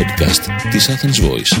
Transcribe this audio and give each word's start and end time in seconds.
podcast 0.00 0.70
της 0.70 0.88
Athens 0.90 1.28
Voice. 1.28 1.60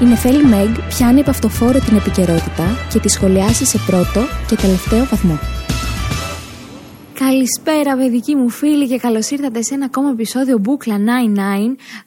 Η 0.00 0.04
Νεφέλη 0.04 0.44
Μεγ 0.44 0.68
πιάνει 0.88 1.20
από 1.20 1.30
αυτοφόρο 1.30 1.78
την 1.78 1.96
επικαιρότητα 1.96 2.64
και 2.92 2.98
τη 2.98 3.08
σχολιάσει 3.08 3.64
σε 3.64 3.78
πρώτο 3.86 4.20
και 4.48 4.56
τελευταίο 4.56 5.04
βαθμό. 5.04 5.38
Καλησπέρα 7.14 7.96
παιδικοί 7.96 8.34
μου 8.34 8.48
φίλοι 8.48 8.88
και 8.88 8.98
καλώς 8.98 9.30
ήρθατε 9.30 9.62
σε 9.62 9.74
ένα 9.74 9.84
ακόμα 9.84 10.10
επεισόδιο 10.10 10.58
Μπούκλα 10.58 10.96
99 10.96 11.00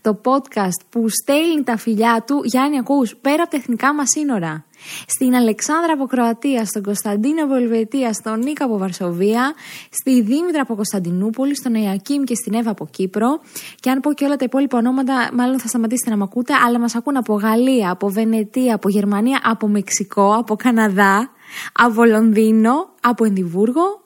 το 0.02 0.22
podcast 0.24 0.86
που 0.90 1.10
στέλνει 1.10 1.64
τα 1.64 1.78
φιλιά 1.78 2.24
του 2.28 2.42
Γιάννη 2.44 2.78
ακούς 2.78 3.16
πέρα 3.22 3.42
από 3.42 3.52
τα 3.52 3.58
εθνικά 3.58 3.94
μας 3.94 4.10
σύνορα 4.10 4.66
στην 5.08 5.36
Αλεξάνδρα 5.36 5.94
από 5.94 6.06
Κροατία, 6.06 6.66
στον 6.66 6.84
Κωνσταντίνο 6.84 7.44
από 7.44 7.56
Ελβετία, 7.56 8.14
στον 8.14 8.40
Νίκα 8.40 8.66
από 8.66 8.78
Βαρσοβία, 8.78 9.54
στη 9.90 10.22
Δήμητρα 10.22 10.62
από 10.62 10.76
Κωνσταντινούπολη, 10.76 11.56
στον 11.56 11.76
Ιακήμ 11.76 12.24
και 12.24 12.36
στην 12.36 12.54
Εύα 12.54 12.72
από 12.72 12.88
Κύπρο. 12.92 13.40
Και 13.80 13.90
αν 13.90 14.00
πω 14.00 14.14
και 14.14 14.26
όλα 14.26 14.36
τα 14.36 14.46
υπόλοιπα 14.46 14.78
ονόματα, 14.78 15.30
μάλλον 15.34 15.60
θα 15.60 15.68
σταματήσετε 15.68 16.10
να 16.10 16.18
με 16.18 16.24
ακούτε, 16.24 16.54
αλλά 16.66 16.80
μας 16.80 16.96
ακούν 16.96 17.18
από 17.18 17.34
Γαλλία, 17.34 17.92
από 17.92 18.10
Βενετία, 18.10 18.76
από 18.76 18.90
Γερμανία, 18.90 19.42
από 19.44 19.68
Μεξικό, 19.68 20.34
από 20.34 20.56
Καναδά, 20.56 21.30
από 21.74 22.06
Λονδίνο, 22.06 22.90
από 23.02 23.26
Ενδιβούργο. 23.26 24.04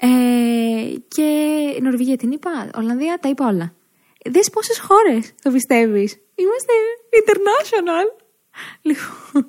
Ε, 0.00 0.08
και 1.08 1.28
Νορβηγία 1.82 2.16
την 2.16 2.30
είπα, 2.30 2.70
Ολλανδία, 2.76 3.18
τα 3.20 3.28
είπα 3.28 3.46
όλα. 3.46 3.72
Δες 4.24 4.50
πόσες 4.50 4.78
χώρες 4.78 5.34
το 5.42 5.50
πιστεύεις. 5.50 6.16
Είμαστε 6.34 6.72
international. 7.20 8.22
Λοιπόν. 8.82 9.46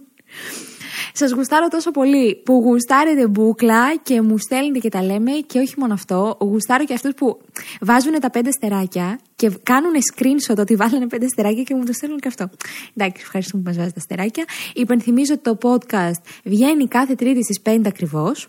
Σας 1.20 1.32
γουστάρω 1.32 1.68
τόσο 1.68 1.92
πολύ 1.92 2.36
που 2.36 2.54
γουστάρετε 2.54 3.28
μπουκλα 3.28 3.96
και 3.96 4.22
μου 4.22 4.38
στέλνετε 4.38 4.80
και 4.80 4.90
τα 4.90 5.04
λέμε 5.04 5.32
και 5.32 5.60
όχι 5.60 5.74
μόνο 5.78 5.94
αυτό. 5.94 6.38
Γουστάρω 6.40 6.86
και 6.86 6.94
αυτούς 6.94 7.14
που 7.14 7.42
βάζουν 7.82 8.20
τα 8.20 8.30
πέντε 8.30 8.52
στεράκια 8.52 9.20
και 9.36 9.52
κάνουν 9.64 9.92
screenshot 10.14 10.58
ότι 10.58 10.76
βάλανε 10.76 11.08
πέντε 11.08 11.28
στεράκια 11.28 11.64
και 11.64 11.76
μου 11.76 11.86
το 11.86 11.94
στέλνουν 11.94 12.20
και 12.20 12.28
αυτό. 12.28 12.50
Εντάξει, 12.96 13.22
ευχαριστούμε 13.22 13.64
που 13.64 13.70
μας 13.70 13.78
βάζετε 13.78 13.96
τα 13.96 14.02
στεράκια. 14.02 14.46
Υπενθυμίζω 14.74 15.34
ότι 15.34 15.44
το 15.44 15.58
podcast 15.62 16.22
βγαίνει 16.44 16.88
κάθε 16.88 17.16
Τρίτη 17.16 17.44
στις 17.44 17.62
5 17.64 17.82
ακριβώς. 17.86 18.48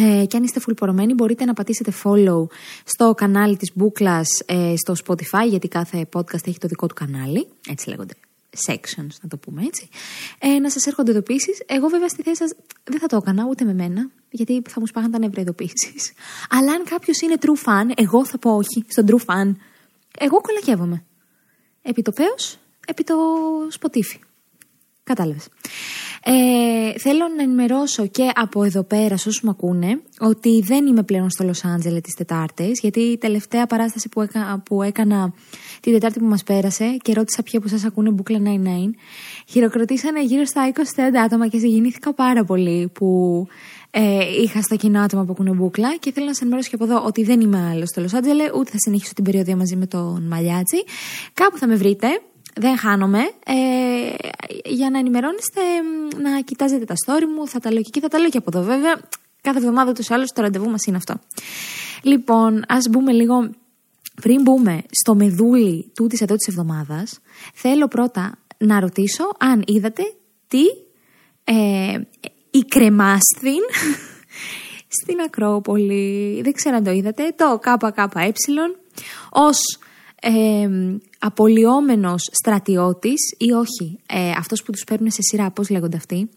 Ε, 0.00 0.24
και 0.26 0.36
αν 0.36 0.42
είστε 0.42 0.60
φουλπορωμένοι 0.60 1.14
μπορείτε 1.14 1.44
να 1.44 1.52
πατήσετε 1.52 1.92
follow 2.04 2.46
στο 2.84 3.14
κανάλι 3.14 3.56
της 3.56 3.70
Μπούκλας 3.74 4.28
ε, 4.46 4.74
στο 4.76 4.94
Spotify 5.04 5.48
γιατί 5.48 5.68
κάθε 5.68 6.08
podcast 6.12 6.46
έχει 6.46 6.58
το 6.58 6.68
δικό 6.68 6.86
του 6.86 6.94
κανάλι, 6.94 7.46
έτσι 7.68 7.88
λέγονται 7.88 8.14
sections, 8.68 9.14
να 9.22 9.28
το 9.28 9.36
πούμε 9.36 9.62
έτσι, 9.64 9.88
ε, 10.38 10.58
να 10.58 10.70
σας 10.70 10.86
έρχονται 10.86 11.10
ειδοποιήσει. 11.10 11.50
Εγώ, 11.66 11.88
βέβαια, 11.88 12.08
στη 12.08 12.22
θέση 12.22 12.36
σας 12.36 12.52
δεν 12.84 13.00
θα 13.00 13.06
το 13.06 13.16
έκανα 13.16 13.46
ούτε 13.48 13.64
με 13.64 13.74
μένα, 13.74 14.10
γιατί 14.30 14.62
θα 14.68 14.80
μου 14.80 14.86
σπάγαν 14.86 15.10
τα 15.10 15.18
νεύρα 15.18 15.40
ειδοποιήσει. 15.40 15.94
Αλλά 16.56 16.72
αν 16.72 16.84
κάποιος 16.84 17.20
είναι 17.20 17.36
true 17.40 17.68
fan, 17.68 17.92
εγώ 17.94 18.26
θα 18.26 18.38
πω 18.38 18.50
όχι 18.56 18.84
στον 18.88 19.06
true 19.08 19.24
fan. 19.26 19.54
Εγώ 20.18 20.40
κολακεύομαι. 20.40 21.04
Επί 21.82 22.02
το 22.02 22.12
πέος, 22.12 22.58
επί 22.86 23.04
το 23.04 23.14
σποτίφι. 23.68 24.20
Κατάλαβες. 25.14 25.48
Ε, 26.24 26.98
θέλω 26.98 27.28
να 27.36 27.42
ενημερώσω 27.42 28.06
και 28.06 28.30
από 28.34 28.64
εδώ 28.64 28.82
πέρα, 28.82 29.16
σε 29.16 29.28
όσους 29.28 29.42
με 29.42 29.50
ακούνε, 29.50 30.00
ότι 30.18 30.60
δεν 30.60 30.86
είμαι 30.86 31.02
πλέον 31.02 31.30
στο 31.30 31.44
Λο 31.44 31.54
Άντζελε 31.74 32.00
τις 32.00 32.14
Τετάρτες, 32.14 32.80
γιατί 32.80 33.00
η 33.00 33.18
τελευταία 33.18 33.66
παράσταση 33.66 34.08
που, 34.08 34.20
έκα, 34.20 34.62
που 34.64 34.82
έκανα 34.82 35.32
την 35.80 35.92
Τετάρτη 35.92 36.18
που 36.18 36.24
μας 36.24 36.42
πέρασε 36.42 36.96
και 37.02 37.12
ρώτησα 37.12 37.42
ποια 37.42 37.58
από 37.58 37.68
εσάς 37.68 37.84
ακούνε 37.84 38.10
Μπούκλα 38.10 38.38
99, 38.38 38.94
χειροκροτήσανε 39.48 40.24
γύρω 40.24 40.44
στα 40.44 40.72
20-30 40.74 40.80
άτομα 41.24 41.48
και 41.48 41.58
συγκινήθηκα 41.58 42.14
πάρα 42.14 42.44
πολύ 42.44 42.88
που 42.92 43.46
ε, 43.90 44.40
είχα 44.42 44.62
στα 44.62 44.76
κοινά 44.76 45.02
άτομα 45.02 45.24
που 45.24 45.32
ακούνε 45.32 45.50
μπουκλα 45.50 45.96
και 45.96 46.12
θέλω 46.12 46.26
να 46.26 46.34
σα 46.34 46.40
ενημερώσω 46.40 46.68
και 46.70 46.74
από 46.74 46.84
εδώ 46.84 47.04
ότι 47.06 47.24
δεν 47.24 47.40
είμαι 47.40 47.68
άλλο 47.70 47.86
στο 47.86 48.00
Λο 48.00 48.08
Άντζελε, 48.14 48.44
ούτε 48.54 48.70
θα 48.70 48.76
συνεχίσω 48.78 49.12
την 49.14 49.24
περίοδο 49.24 49.56
μαζί 49.56 49.76
με 49.76 49.86
τον 49.86 50.26
Μαλιάτσι. 50.26 50.84
Κάπου 51.34 51.58
θα 51.58 51.66
με 51.66 51.74
βρείτε, 51.74 52.06
δεν 52.54 52.78
χάνομαι. 52.78 53.18
Ε, 53.44 54.14
για 54.64 54.90
να 54.90 54.98
ενημερώνεστε, 54.98 55.60
να 56.22 56.40
κοιτάζετε 56.40 56.84
τα 56.84 56.94
story 57.06 57.24
μου, 57.36 57.48
θα 57.48 57.60
τα 57.60 57.72
λέω 57.72 57.80
και 57.82 57.88
εκεί, 57.88 58.00
θα 58.00 58.08
τα 58.08 58.18
λέω 58.18 58.28
και 58.28 58.38
από 58.38 58.58
εδώ 58.58 58.66
βέβαια. 58.66 59.00
Κάθε 59.40 59.58
εβδομάδα 59.58 59.92
τους 59.92 60.10
άλλους 60.10 60.30
το 60.30 60.42
ραντεβού 60.42 60.70
μας 60.70 60.84
είναι 60.84 60.96
αυτό. 60.96 61.14
Λοιπόν, 62.02 62.64
ας 62.68 62.88
μπούμε 62.88 63.12
λίγο. 63.12 63.50
Πριν 64.22 64.42
μπούμε 64.42 64.82
στο 64.90 65.14
μεδούλι 65.14 65.92
τούτης 65.94 66.20
εδώ 66.20 66.34
της 66.36 66.46
εβδομάδας, 66.46 67.20
θέλω 67.54 67.88
πρώτα 67.88 68.38
να 68.58 68.80
ρωτήσω 68.80 69.24
αν 69.38 69.62
είδατε 69.66 70.02
τι 70.48 70.62
ε, 71.44 72.00
η 72.50 72.58
κρεμάστην 72.68 73.62
στην 75.00 75.20
Ακρόπολη. 75.26 76.40
Δεν 76.42 76.52
ξέρω 76.52 76.76
αν 76.76 76.84
το 76.84 76.90
είδατε. 76.90 77.34
Το 77.36 77.58
ΚΚΕ 77.58 78.32
ως 79.30 79.58
ε, 80.24 80.68
απολυόμενος 81.18 82.28
στρατιώτης 82.32 83.34
ή 83.38 83.52
όχι, 83.52 83.98
ε, 84.06 84.30
αυτός 84.30 84.62
που 84.62 84.72
τους 84.72 84.84
παίρνουν 84.84 85.10
σε 85.10 85.22
σειρά, 85.22 85.50
πώς 85.50 85.70
λέγονται 85.70 85.96
αυτοί; 85.96 86.28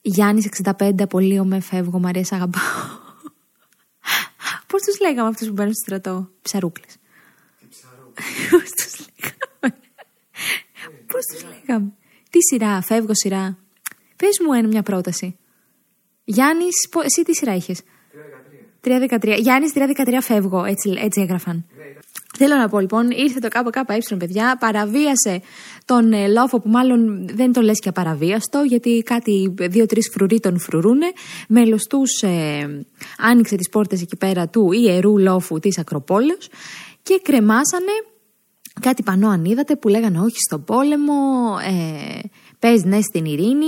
Γιάννης 0.00 0.44
65, 0.44 1.02
απολύομαι, 1.02 1.60
φεύγω, 1.60 1.98
Μαρία, 1.98 2.24
σ' 2.24 2.32
αγαπάω. 2.32 2.62
πώς 4.68 4.82
τους 4.82 5.00
λέγαμε 5.00 5.28
αυτούς 5.28 5.48
που 5.48 5.54
παίρνουν 5.54 5.74
στο 5.74 5.82
στρατό, 5.84 6.28
ψαρούκλες. 6.42 6.96
Πώς 8.50 8.70
τους 8.76 8.98
λέγαμε; 8.98 9.80
Πώς 11.06 11.24
τους 11.32 11.42
λέγαμε; 11.42 11.92
Τι 12.30 12.38
σειρά, 12.50 12.82
φεύγω 12.82 13.14
σειρά. 13.14 13.58
Πες 14.16 14.38
μου 14.46 14.52
ένα 14.52 14.68
μια 14.68 14.82
πρόταση. 14.82 15.36
Γιάννης, 16.24 16.88
εσύ 17.04 17.22
τι 17.22 17.34
σειρά 17.34 17.54
είχες; 17.54 17.82
3-13. 18.80 19.36
Γιάννης 19.38 19.72
3-13 19.74 20.18
φεύγω, 20.20 20.64
έτσι, 20.64 20.94
έτσι 20.98 21.20
έγραφαν. 21.20 21.66
Θέλω 22.44 22.56
να 22.56 22.68
πω 22.68 22.80
λοιπόν, 22.80 23.10
ήρθε 23.10 23.40
το 23.40 23.48
ΚΚΕ, 23.48 24.16
παιδιά, 24.16 24.56
παραβίασε 24.60 25.42
τον 25.84 26.12
ε, 26.12 26.28
λόφο 26.28 26.60
που 26.60 26.68
μάλλον 26.68 27.28
δεν 27.34 27.52
το 27.52 27.60
λες 27.60 27.78
και 27.78 27.88
απαραβίαστο, 27.88 28.62
γιατί 28.62 29.02
κάτι 29.04 29.54
δύο-τρεις 29.58 30.10
φρουροί 30.12 30.40
τον 30.40 30.58
φρουρούνε. 30.58 31.06
Μέλος 31.48 31.86
ε, 32.20 32.84
άνοιξε 33.18 33.56
τις 33.56 33.68
πόρτες 33.68 34.02
εκεί 34.02 34.16
πέρα 34.16 34.48
του 34.48 34.72
ιερού 34.72 35.18
λόφου 35.18 35.58
της 35.58 35.78
Ακροπόλεως 35.78 36.48
και 37.02 37.20
κρεμάσανε 37.22 37.92
κάτι 38.80 39.02
πανό 39.02 39.28
αν 39.28 39.44
είδατε 39.44 39.76
που 39.76 39.88
λέγανε 39.88 40.18
όχι 40.18 40.36
στον 40.46 40.64
πόλεμο, 40.64 41.12
ε, 41.66 42.20
πες 42.58 42.84
ναι 42.84 43.00
στην 43.00 43.24
ειρήνη, 43.24 43.66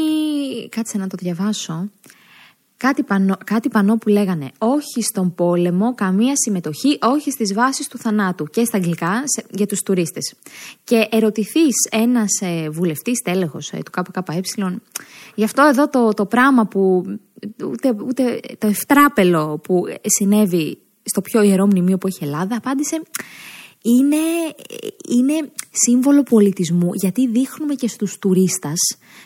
κάτσε 0.68 0.98
να 0.98 1.06
το 1.06 1.16
διαβάσω. 1.20 1.90
Κάτι 2.86 3.02
πανό, 3.02 3.36
κάτι 3.44 3.68
πανό 3.68 3.96
που 3.96 4.08
λέγανε 4.08 4.50
όχι 4.58 5.02
στον 5.02 5.34
πόλεμο, 5.34 5.94
καμία 5.94 6.32
συμμετοχή, 6.36 6.98
όχι 7.00 7.30
στις 7.30 7.54
βάσεις 7.54 7.88
του 7.88 7.98
θανάτου 7.98 8.44
και 8.44 8.64
στα 8.64 8.76
αγγλικά 8.76 9.22
για 9.50 9.66
τους 9.66 9.80
τουρίστες. 9.80 10.34
Και 10.84 11.08
ερωτηθείς 11.10 11.74
ένας 11.90 12.40
ε, 12.40 12.68
βουλευτής 12.70 13.20
τέλεχος 13.20 13.72
ε, 13.72 13.78
του 13.84 13.90
ΚΚΕ, 13.90 14.40
γι' 15.34 15.44
αυτό 15.44 15.62
εδώ 15.62 15.88
το, 15.88 16.08
το 16.08 16.26
πράγμα 16.26 16.66
που 16.66 17.04
ούτε, 17.64 17.96
ούτε 18.06 18.40
το 18.58 18.66
ευτράπελο 18.66 19.60
που 19.62 19.82
συνέβη 20.02 20.78
στο 21.02 21.20
πιο 21.20 21.42
ιερό 21.42 21.66
μνημείο 21.66 21.98
που 21.98 22.06
έχει 22.06 22.18
η 22.20 22.24
Ελλάδα, 22.24 22.56
απάντησε 22.56 23.02
είναι, 23.82 24.16
είναι 25.08 25.52
σύμβολο 25.70 26.22
πολιτισμού 26.22 26.90
γιατί 26.92 27.28
δείχνουμε 27.28 27.74
και 27.74 27.88
στους 27.88 28.18
τουρίστας, 28.18 28.78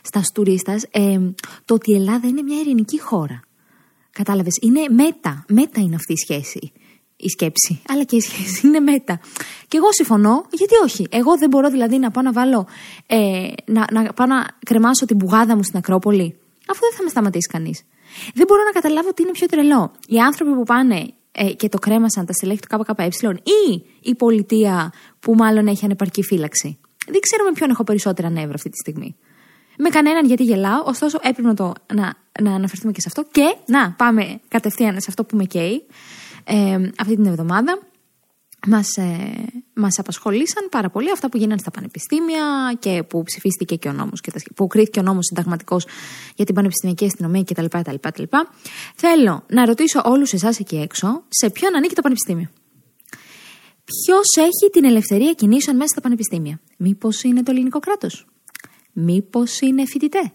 στα 0.03 0.21
τουρίστας 0.35 0.83
ε, 0.91 1.19
το 1.65 1.75
ότι 1.75 1.91
η 1.91 1.95
Ελλάδα 1.95 2.29
είναι 2.29 2.43
μια 2.43 2.61
ειρηνική 2.61 3.01
χώρα. 3.01 3.43
Κατάλαβες, 4.13 4.59
είναι 4.61 4.81
μέτα, 4.91 5.45
μέτα 5.49 5.81
είναι 5.81 5.95
αυτή 5.95 6.13
η 6.13 6.17
σχέση, 6.17 6.73
η 7.17 7.29
σκέψη, 7.29 7.83
αλλά 7.89 8.03
και 8.05 8.17
η 8.17 8.21
σχέση 8.21 8.67
είναι 8.67 8.81
μέτα. 8.81 9.21
Και 9.69 9.77
εγώ 9.77 9.93
συμφωνώ, 9.93 10.45
γιατί 10.51 10.75
όχι. 10.85 11.07
Εγώ 11.11 11.39
δεν 11.39 11.49
μπορώ 11.49 11.71
δηλαδή 11.71 11.99
να 11.99 12.11
πάω 12.11 12.23
να 12.23 12.33
βάλω, 12.33 12.67
ε, 13.07 13.49
να, 13.65 13.85
να 13.93 14.13
πάω 14.13 14.27
να 14.27 14.47
κρεμάσω 14.65 15.05
την 15.07 15.17
πουγάδα 15.17 15.57
μου 15.57 15.63
στην 15.63 15.79
Ακρόπολη, 15.79 16.39
αφού 16.69 16.81
δεν 16.81 16.93
θα 16.97 17.03
με 17.03 17.09
σταματήσει 17.09 17.49
κανείς. 17.49 17.83
Δεν 18.35 18.47
μπορώ 18.49 18.63
να 18.63 18.71
καταλάβω 18.71 19.13
τι 19.13 19.23
είναι 19.23 19.33
πιο 19.33 19.47
τρελό. 19.47 19.93
Οι 20.07 20.19
άνθρωποι 20.19 20.55
που 20.55 20.63
πάνε 20.63 21.13
ε, 21.33 21.53
και 21.53 21.69
το 21.69 21.79
κρέμασαν 21.79 22.27
τα 22.27 22.33
στελέχη 22.33 22.61
του 22.61 22.79
ΚΚΕ 22.79 23.09
ή 23.43 23.85
η 24.01 24.15
πολιτεία 24.15 24.93
που 25.21 25.35
μάλλον 25.35 25.67
έχει 25.67 25.85
ανεπαρκή 25.85 26.23
φύλαξη. 26.23 26.79
Δεν 27.07 27.21
ξέρω 27.21 27.45
με 27.45 27.53
ποιον 27.53 27.71
έχω 27.71 27.85
περισσότερα 27.85 28.31
νεύρα 28.31 28.55
αυτή 28.55 28.71
τη 28.71 28.77
στιγμή. 28.77 29.17
Με 29.81 29.89
κανέναν 29.89 30.27
γιατί 30.27 30.43
γελάω, 30.43 30.83
ωστόσο 30.85 31.19
έπρεπε 31.23 31.49
να, 31.49 31.55
το, 31.55 31.73
να, 31.95 32.15
να 32.43 32.55
αναφερθούμε 32.55 32.93
και 32.93 33.01
σε 33.01 33.09
αυτό. 33.09 33.25
Και 33.31 33.57
να 33.67 33.93
πάμε 33.93 34.41
κατευθείαν 34.49 35.01
σε 35.01 35.07
αυτό 35.09 35.25
που 35.25 35.37
με 35.37 35.45
καίει 35.45 35.87
ε, 36.45 36.91
αυτή 36.99 37.15
την 37.15 37.27
εβδομάδα. 37.27 37.79
Μας, 38.67 38.97
ε, 38.97 39.45
μας 39.75 39.99
απασχολήσαν 39.99 40.69
πάρα 40.71 40.91
πολύ 40.91 41.11
αυτά 41.11 41.29
που 41.29 41.37
γίνανε 41.37 41.61
στα 41.61 41.71
πανεπιστήμια 41.71 42.77
και 42.79 43.03
που 43.03 43.23
ψηφίστηκε 43.23 43.77
και 43.77 43.89
ο 43.89 43.93
νόμος 43.93 44.21
και 44.21 44.33
που 44.55 44.67
κρίθηκε 44.67 44.99
ο 44.99 45.03
νόμος 45.03 45.25
συνταγματικός 45.27 45.87
για 46.35 46.45
την 46.45 46.55
πανεπιστημιακή 46.55 47.05
αστυνομία 47.05 47.43
κτλ. 47.43 47.65
κτλ. 47.65 48.23
Θέλω 48.95 49.45
να 49.49 49.65
ρωτήσω 49.65 50.03
όλους 50.05 50.33
εσάς 50.33 50.59
εκεί 50.59 50.77
έξω 50.77 51.23
σε 51.29 51.51
ποιον 51.51 51.77
ανήκει 51.77 51.95
το 51.95 52.03
πανεπιστήμιο; 52.03 52.49
Ποιος 53.85 54.47
έχει 54.47 54.71
την 54.73 54.85
ελευθερία 54.85 55.33
κινήσεων 55.33 55.77
μέσα 55.77 55.89
στα 55.89 56.01
πανεπιστήμια; 56.01 56.61
Μήπως 56.77 57.23
είναι 57.23 57.43
το 57.43 57.51
ελληνικό 57.51 57.79
κράτος; 57.79 58.27
Μήπως 59.01 59.61
είναι 59.61 59.85
φοιτητέ; 59.87 60.33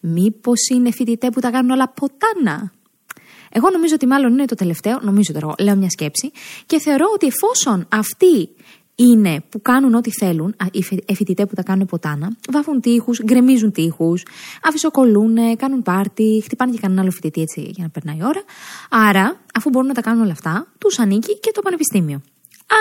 Μήπως 0.00 0.68
είναι 0.72 0.90
φοιτητέ 0.90 1.30
που 1.30 1.40
τα 1.40 1.50
κάνουν 1.50 1.70
όλα 1.70 1.88
ποτάνα; 1.88 2.72
Εγώ 3.50 3.70
νομίζω 3.70 3.94
ότι 3.94 4.06
μάλλον 4.06 4.32
είναι 4.32 4.44
το 4.44 4.54
τελευταίο, 4.54 4.98
νομίζω 5.02 5.32
τώρα, 5.32 5.54
λέω 5.58 5.76
μια 5.76 5.90
σκέψη, 5.90 6.30
και 6.66 6.80
θεωρώ 6.80 7.06
ότι 7.14 7.26
εφόσον 7.26 7.86
αυτοί 7.88 8.48
είναι 8.94 9.44
που 9.48 9.62
κάνουν 9.62 9.94
ό,τι 9.94 10.10
θέλουν, 10.10 10.56
οι 11.06 11.14
φοιτητέ 11.14 11.46
που 11.46 11.54
τα 11.54 11.62
κάνουν 11.62 11.86
ποτάνα, 11.86 12.36
βάφουν 12.50 12.80
τείχους, 12.80 13.22
γκρεμίζουν 13.22 13.72
τείχους, 13.72 14.22
αφισοκολούν, 14.62 15.56
κάνουν 15.56 15.82
πάρτι, 15.82 16.40
χτυπάνε 16.44 16.72
και 16.72 16.78
κανέναν 16.78 17.02
άλλο 17.02 17.12
φοιτητή 17.12 17.40
έτσι 17.40 17.60
για 17.60 17.84
να 17.84 17.90
περνάει 17.90 18.16
η 18.16 18.24
ώρα. 18.24 18.42
Άρα, 18.90 19.40
αφού 19.54 19.68
μπορούν 19.68 19.88
να 19.88 19.94
τα 19.94 20.00
κάνουν 20.00 20.22
όλα 20.22 20.32
αυτά, 20.32 20.72
τους 20.78 20.98
ανήκει 20.98 21.38
και 21.38 21.50
το 21.54 21.60
πανεπιστήμιο. 21.60 22.20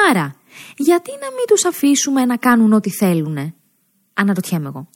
Άρα, 0.09 0.35
γιατί 0.77 1.11
να 1.11 1.27
μην 1.27 1.45
τους 1.47 1.65
αφήσουμε 1.65 2.25
να 2.25 2.38
κάνουν 2.38 2.73
ό,τι 2.73 2.89
θέλουν, 2.89 3.53
αναρωτιέμαι 4.13 4.68
εγώ. 4.68 4.88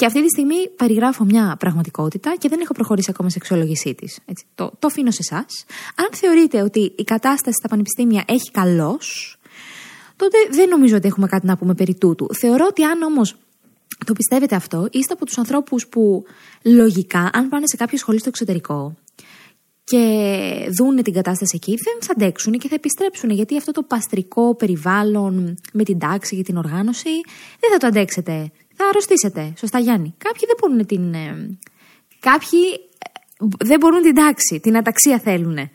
Και 0.00 0.06
αυτή 0.06 0.22
τη 0.22 0.28
στιγμή 0.28 0.68
περιγράφω 0.76 1.24
μια 1.24 1.56
πραγματικότητα 1.58 2.36
και 2.38 2.48
δεν 2.48 2.60
έχω 2.60 2.72
προχωρήσει 2.72 3.10
ακόμα 3.10 3.28
σε 3.28 3.36
αξιολόγησή 3.40 3.94
της. 3.94 4.18
Το, 4.54 4.72
το 4.78 4.86
αφήνω 4.86 5.10
σε 5.10 5.18
εσάς. 5.20 5.64
Αν 5.94 6.08
θεωρείτε 6.10 6.62
ότι 6.62 6.92
η 6.96 7.04
κατάσταση 7.04 7.56
στα 7.58 7.68
πανεπιστήμια 7.68 8.24
έχει 8.26 8.50
καλώς, 8.50 9.36
τότε 10.16 10.36
δεν 10.50 10.68
νομίζω 10.68 10.96
ότι 10.96 11.06
έχουμε 11.06 11.26
κάτι 11.26 11.46
να 11.46 11.56
πούμε 11.56 11.74
περί 11.74 11.94
τούτου. 11.94 12.34
Θεωρώ 12.34 12.66
ότι 12.68 12.82
αν 12.82 13.02
όμως 13.02 13.36
το 14.06 14.12
πιστεύετε 14.12 14.54
αυτό, 14.54 14.88
είστε 14.90 15.12
από 15.12 15.24
τους 15.24 15.38
ανθρώπους 15.38 15.86
που 15.86 16.24
λογικά, 16.62 17.30
αν 17.32 17.48
πάνε 17.48 17.66
σε 17.66 17.76
κάποια 17.76 17.98
σχολή 17.98 18.18
στο 18.18 18.28
εξωτερικό 18.28 18.96
και 19.84 20.02
δούνε 20.78 21.02
την 21.02 21.12
κατάσταση 21.12 21.52
εκεί, 21.56 21.74
δεν 21.84 21.96
θα 22.00 22.12
αντέξουν 22.16 22.52
και 22.52 22.68
θα 22.68 22.74
επιστρέψουν. 22.74 23.30
Γιατί 23.30 23.56
αυτό 23.56 23.72
το 23.72 23.82
παστρικό 23.82 24.54
περιβάλλον 24.54 25.58
με 25.72 25.84
την 25.84 25.98
τάξη 25.98 26.36
και 26.36 26.42
την 26.42 26.56
οργάνωση 26.56 27.10
δεν 27.60 27.70
θα 27.72 27.78
το 27.78 27.86
αντέξετε. 27.86 28.50
Θα 28.82 28.88
αρρωστήσετε. 28.88 29.52
Σωστά, 29.58 29.78
Γιάννη. 29.78 30.14
Κάποιοι 30.18 30.42
δεν 30.46 30.56
μπορούν 30.60 30.86
την. 30.86 31.14
Ε, 31.14 31.58
κάποιοι 32.20 32.60
ε, 33.38 33.46
δεν 33.64 33.78
μπορούν 33.80 34.02
την 34.02 34.14
τάξη, 34.14 34.60
την 34.60 34.76
αταξία 34.76 35.18
θέλουν. 35.18 35.56
Ε, 35.56 35.68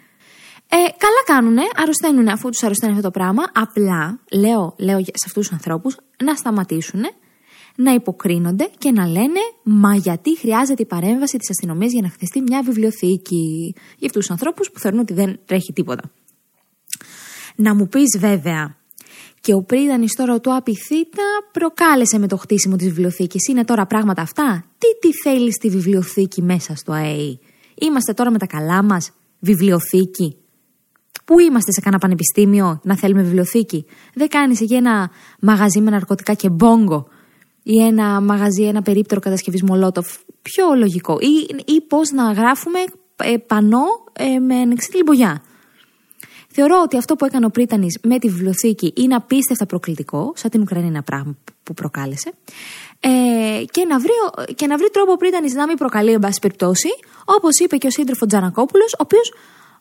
καλά 0.97 1.21
κάνουνε, 1.25 1.61
αρρωσταίνουν 1.75 2.27
αφού 2.27 2.49
τους 2.49 2.63
αρρωσταίνει 2.63 2.91
αυτό 2.91 3.03
το 3.03 3.11
πράγμα. 3.11 3.43
Απλά 3.53 4.19
λέω, 4.31 4.75
λέω 4.77 4.99
σε 4.99 5.25
αυτούς 5.25 5.47
τους 5.47 5.51
ανθρώπους 5.51 5.97
να 6.23 6.35
σταματήσουν 6.35 7.01
να 7.75 7.93
υποκρίνονται 7.93 8.69
και 8.77 8.91
να 8.91 9.07
λένε 9.07 9.39
Μα 9.63 9.95
γιατί 9.95 10.37
χρειάζεται 10.37 10.81
η 10.81 10.85
παρέμβαση 10.85 11.37
της 11.37 11.49
αστυνομίας 11.49 11.91
για 11.91 12.01
να 12.01 12.09
χτιστεί 12.09 12.41
μια 12.41 12.61
βιβλιοθήκη. 12.63 13.73
Για 13.75 14.07
αυτούς 14.07 14.21
τους 14.25 14.29
ανθρώπους 14.29 14.71
που 14.71 14.79
θεωρούν 14.79 14.99
ότι 14.99 15.13
δεν 15.13 15.39
τρέχει 15.45 15.73
τίποτα. 15.73 16.11
Να 17.55 17.75
μου 17.75 17.87
πεις 17.87 18.17
βέβαια, 18.19 18.75
και 19.45 19.53
ο 19.53 19.63
Πρίδανης 19.63 20.13
τώρα 20.15 20.39
του 20.39 20.55
Απιθύτα 20.55 21.23
προκάλεσε 21.51 22.17
με 22.17 22.27
το 22.27 22.37
χτίσιμο 22.37 22.75
της 22.75 22.87
βιβλιοθήκης. 22.87 23.47
Είναι 23.47 23.65
τώρα 23.65 23.85
πράγματα 23.85 24.21
αυτά; 24.21 24.65
Τι 24.77 24.87
τι 24.99 25.13
θέλει 25.23 25.51
στη 25.53 25.69
βιβλιοθήκη 25.69 26.41
μέσα 26.41 26.75
στο 26.75 26.91
ΑΕΗ. 26.91 27.39
Είμαστε 27.75 28.13
τώρα 28.13 28.31
με 28.31 28.37
τα 28.37 28.45
καλά 28.45 28.83
μας; 28.83 29.11
Βιβλιοθήκη. 29.39 30.37
Πού 31.25 31.39
είμαστε 31.39 31.71
σε 31.71 31.81
κανένα 31.81 32.01
πανεπιστήμιο 32.01 32.79
να 32.83 32.97
θέλουμε 32.97 33.21
βιβλιοθήκη; 33.21 33.85
Δεν 34.13 34.27
κάνεις 34.27 34.61
εκεί 34.61 34.75
ένα 34.75 35.09
μαγαζί 35.41 35.81
με 35.81 35.89
ναρκωτικά 35.89 36.33
και 36.33 36.49
μπόγκο 36.49 37.07
ή 37.63 37.83
ένα 37.85 38.21
μαγαζί, 38.21 38.63
ένα 38.63 38.81
περίπτερο 38.81 39.19
κατασκευή 39.21 39.63
μολότοφ. 39.63 40.07
Πιο 40.41 40.65
λογικό. 40.75 41.17
Ή, 41.19 41.63
ή 41.73 41.81
πώς 41.81 42.11
να 42.11 42.31
γράφουμε 42.31 42.79
ε, 43.15 43.37
πανό 43.37 43.85
ε, 44.13 44.39
με 44.39 44.55
ανεξίτηλη 44.55 45.03
μπογιά. 45.05 45.43
Θεωρώ 46.57 46.81
ότι 46.83 46.97
αυτό 46.97 47.15
που 47.15 47.25
έκανε 47.25 47.45
ο 47.45 47.49
Πρίτανης 47.49 47.99
με 48.03 48.19
τη 48.19 48.29
βιβλιοθήκη 48.29 48.93
είναι 48.95 49.15
απίστευτα 49.15 49.65
προκλητικό, 49.65 50.33
σαν 50.35 50.49
την 50.49 50.61
Ουκρανία 50.61 50.87
ένα 50.87 51.03
πράγμα 51.03 51.35
που 51.63 51.73
προκάλεσε. 51.73 52.31
Ε, 52.99 53.09
και, 53.71 53.85
να 53.85 53.99
βρει, 53.99 54.11
και 54.55 54.67
να 54.67 54.77
βρει 54.77 54.89
τρόπο 54.89 55.11
ο 55.11 55.15
Πρίτανης 55.15 55.53
να 55.53 55.67
μην 55.67 55.77
προκαλεί, 55.77 56.11
εν 56.11 56.19
πάση 56.19 56.39
περιπτώσει, 56.39 56.89
όπως 57.25 57.59
είπε 57.59 57.77
και 57.77 57.87
ο 57.87 57.89
σύντροφος 57.89 58.27
Τζανακόπουλος, 58.27 58.93
ο 58.93 58.97
οποίος 59.01 59.33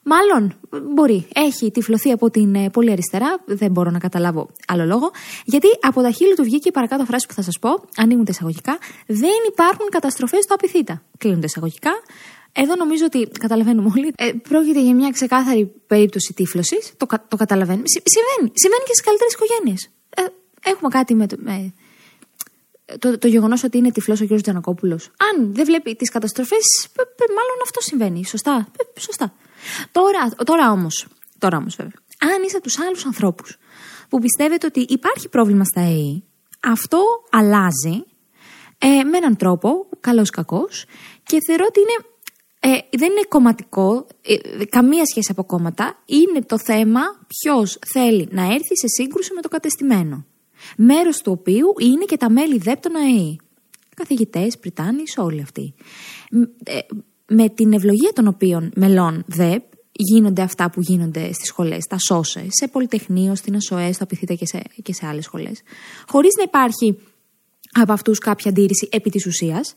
Μάλλον 0.07 0.53
μπορεί. 0.95 1.29
Έχει 1.35 1.71
τυφλωθεί 1.71 2.11
από 2.11 2.31
την 2.31 2.55
ε, 2.55 2.71
πολύ 2.71 2.91
αριστερά. 2.91 3.39
Δεν 3.45 3.71
μπορώ 3.71 3.91
να 3.91 3.99
καταλάβω 3.99 4.49
άλλο 4.67 4.85
λόγο. 4.85 5.11
Γιατί 5.45 5.69
από 5.81 6.03
τα 6.03 6.11
χείλη 6.11 6.35
του 6.35 6.43
βγήκε 6.43 6.69
η 6.69 6.73
παρακάτω 6.73 7.05
φράση 7.05 7.27
που 7.27 7.35
θα 7.35 7.43
σας 7.43 7.59
πω. 7.61 7.71
Ανοίγουν 7.97 8.25
τα 8.25 8.31
εισαγωγικά. 8.31 8.79
Δεν 9.07 9.39
υπάρχουν 9.53 9.87
καταστροφές 9.91 10.45
στο 10.45 10.55
απειθήτα. 10.55 11.03
Κλείνουν 11.19 11.41
τα 11.41 11.47
εισαγωγικά. 11.47 11.91
Εδώ 12.57 12.77
νομίζω 12.77 13.05
ότι 13.05 13.29
καταλαβαίνουμε 13.41 13.91
όλοι. 13.97 14.13
Ε, 14.17 14.33
πρόκειται 14.49 14.81
για 14.81 14.95
μια 14.95 15.11
ξεκάθαρη 15.11 15.67
περίπτωση 15.87 16.33
τύφλωσης. 16.33 16.93
Το, 16.97 17.07
το 17.29 17.37
καταλαβαίνουμε. 17.37 17.87
Συμβαίνει. 17.87 18.53
Συμβαίνει 18.63 18.85
και 18.87 18.95
στις 18.97 19.05
καλύτερες 19.07 19.33
οικογένειες. 19.33 19.91
Ε, 20.17 20.23
έχουμε 20.71 20.89
κάτι 20.91 21.15
με, 21.15 21.27
το, 21.27 21.37
με 21.39 21.73
το, 22.99 23.19
το 23.19 23.27
γεγονός 23.29 23.63
ότι 23.65 23.79
είναι 23.79 23.91
τυφλός 23.91 24.21
ο 24.21 24.27
κ. 24.27 24.41
Τζανακόπουλος. 24.41 25.11
Αν 25.29 25.55
δεν 25.55 25.65
βλέπει 25.65 25.95
τις 25.95 26.11
καταστροφές, 26.11 26.65
μάλλον 27.19 27.59
αυτό 27.63 27.81
συμβαίνει. 27.81 28.25
Σωστά. 28.25 28.69
σωστά. 28.99 29.35
Τώρα, 29.93 30.29
τώρα 30.45 30.71
όμως, 30.71 31.07
τώρα 31.39 31.57
όμως 31.57 31.77
βέβαια, 31.77 31.99
αν 32.19 32.43
είσαι 32.43 32.57
από 32.57 32.65
τους 32.65 32.79
άλλους 32.79 33.05
ανθρώπους 33.07 33.57
που 34.09 34.19
πιστεύετε 34.19 34.67
ότι 34.67 34.81
υπάρχει 34.89 35.29
πρόβλημα 35.29 35.65
στα 35.65 35.81
ΕΕ, 35.81 36.23
αυτό 36.61 37.01
αλλάζει 37.31 38.05
ε, 38.79 39.03
με 39.03 39.17
έναν 39.17 39.37
τρόπο, 39.37 39.89
καλός 40.01 40.31
κακός, 40.31 40.85
και 41.23 41.39
θεωρώ 41.47 41.65
ότι 41.69 41.81
είναι, 41.81 42.14
ε, 42.67 42.97
δεν 42.97 43.11
είναι 43.11 43.25
κομματικό, 43.29 44.07
ε, 44.23 44.65
καμία 44.65 45.05
σχέση 45.05 45.29
από 45.31 45.45
κόμματα, 45.45 46.03
είναι 46.07 46.43
το 46.43 46.59
θέμα 46.59 47.01
ποιος 47.27 47.79
θέλει 47.93 48.29
να 48.31 48.43
έρθει 48.43 48.77
σε 48.79 48.87
σύγκρουση 48.87 49.35
με 49.35 49.41
το 49.41 49.49
κατεστημένο. 49.49 50.25
Μέρος 50.77 51.19
του 51.19 51.33
οποίου 51.39 51.67
είναι 51.79 52.05
και 52.05 52.17
τα 52.17 52.31
μέλη 52.31 52.59
ΔΕΠ 52.59 52.81
των 52.81 52.97
ΑΕΗ. 52.97 53.41
Καθηγητές, 53.97 54.59
Πριτάνης, 54.59 55.15
όλοι 55.19 55.43
αυτοί. 55.43 55.75
Ε, 56.65 56.79
με 57.27 57.49
την 57.49 57.73
ευλογία 57.73 58.13
των 58.13 58.27
οποίων 58.27 58.73
μελών 58.75 59.25
ΔΕΠ 59.27 59.63
γίνονται 59.93 60.43
αυτά 60.43 60.71
που 60.71 60.81
γίνονται 60.81 61.33
στις 61.33 61.47
σχολές, 61.47 61.85
τα 61.85 61.97
ΣΟΣΕ, 61.99 62.47
σε 62.49 62.69
πολυτεχνείο, 62.69 63.35
στην 63.35 63.57
ΑΣΟΕ, 63.57 63.93
στο 63.93 64.05
Απιθύτα 64.05 64.35
και 64.35 64.47
σε, 64.47 64.63
και 64.83 64.93
σε 64.93 65.07
άλλες 65.07 65.25
σχολές. 65.25 65.63
Χωρίς 66.09 66.35
να 66.37 66.43
υπάρχει 66.43 66.99
από 67.73 67.93
αυτούς 67.93 68.19
κάποια 68.19 68.51
αντίρρηση 68.51 68.89
επί 68.91 69.11
της 69.11 69.27
ουσίας 69.27 69.75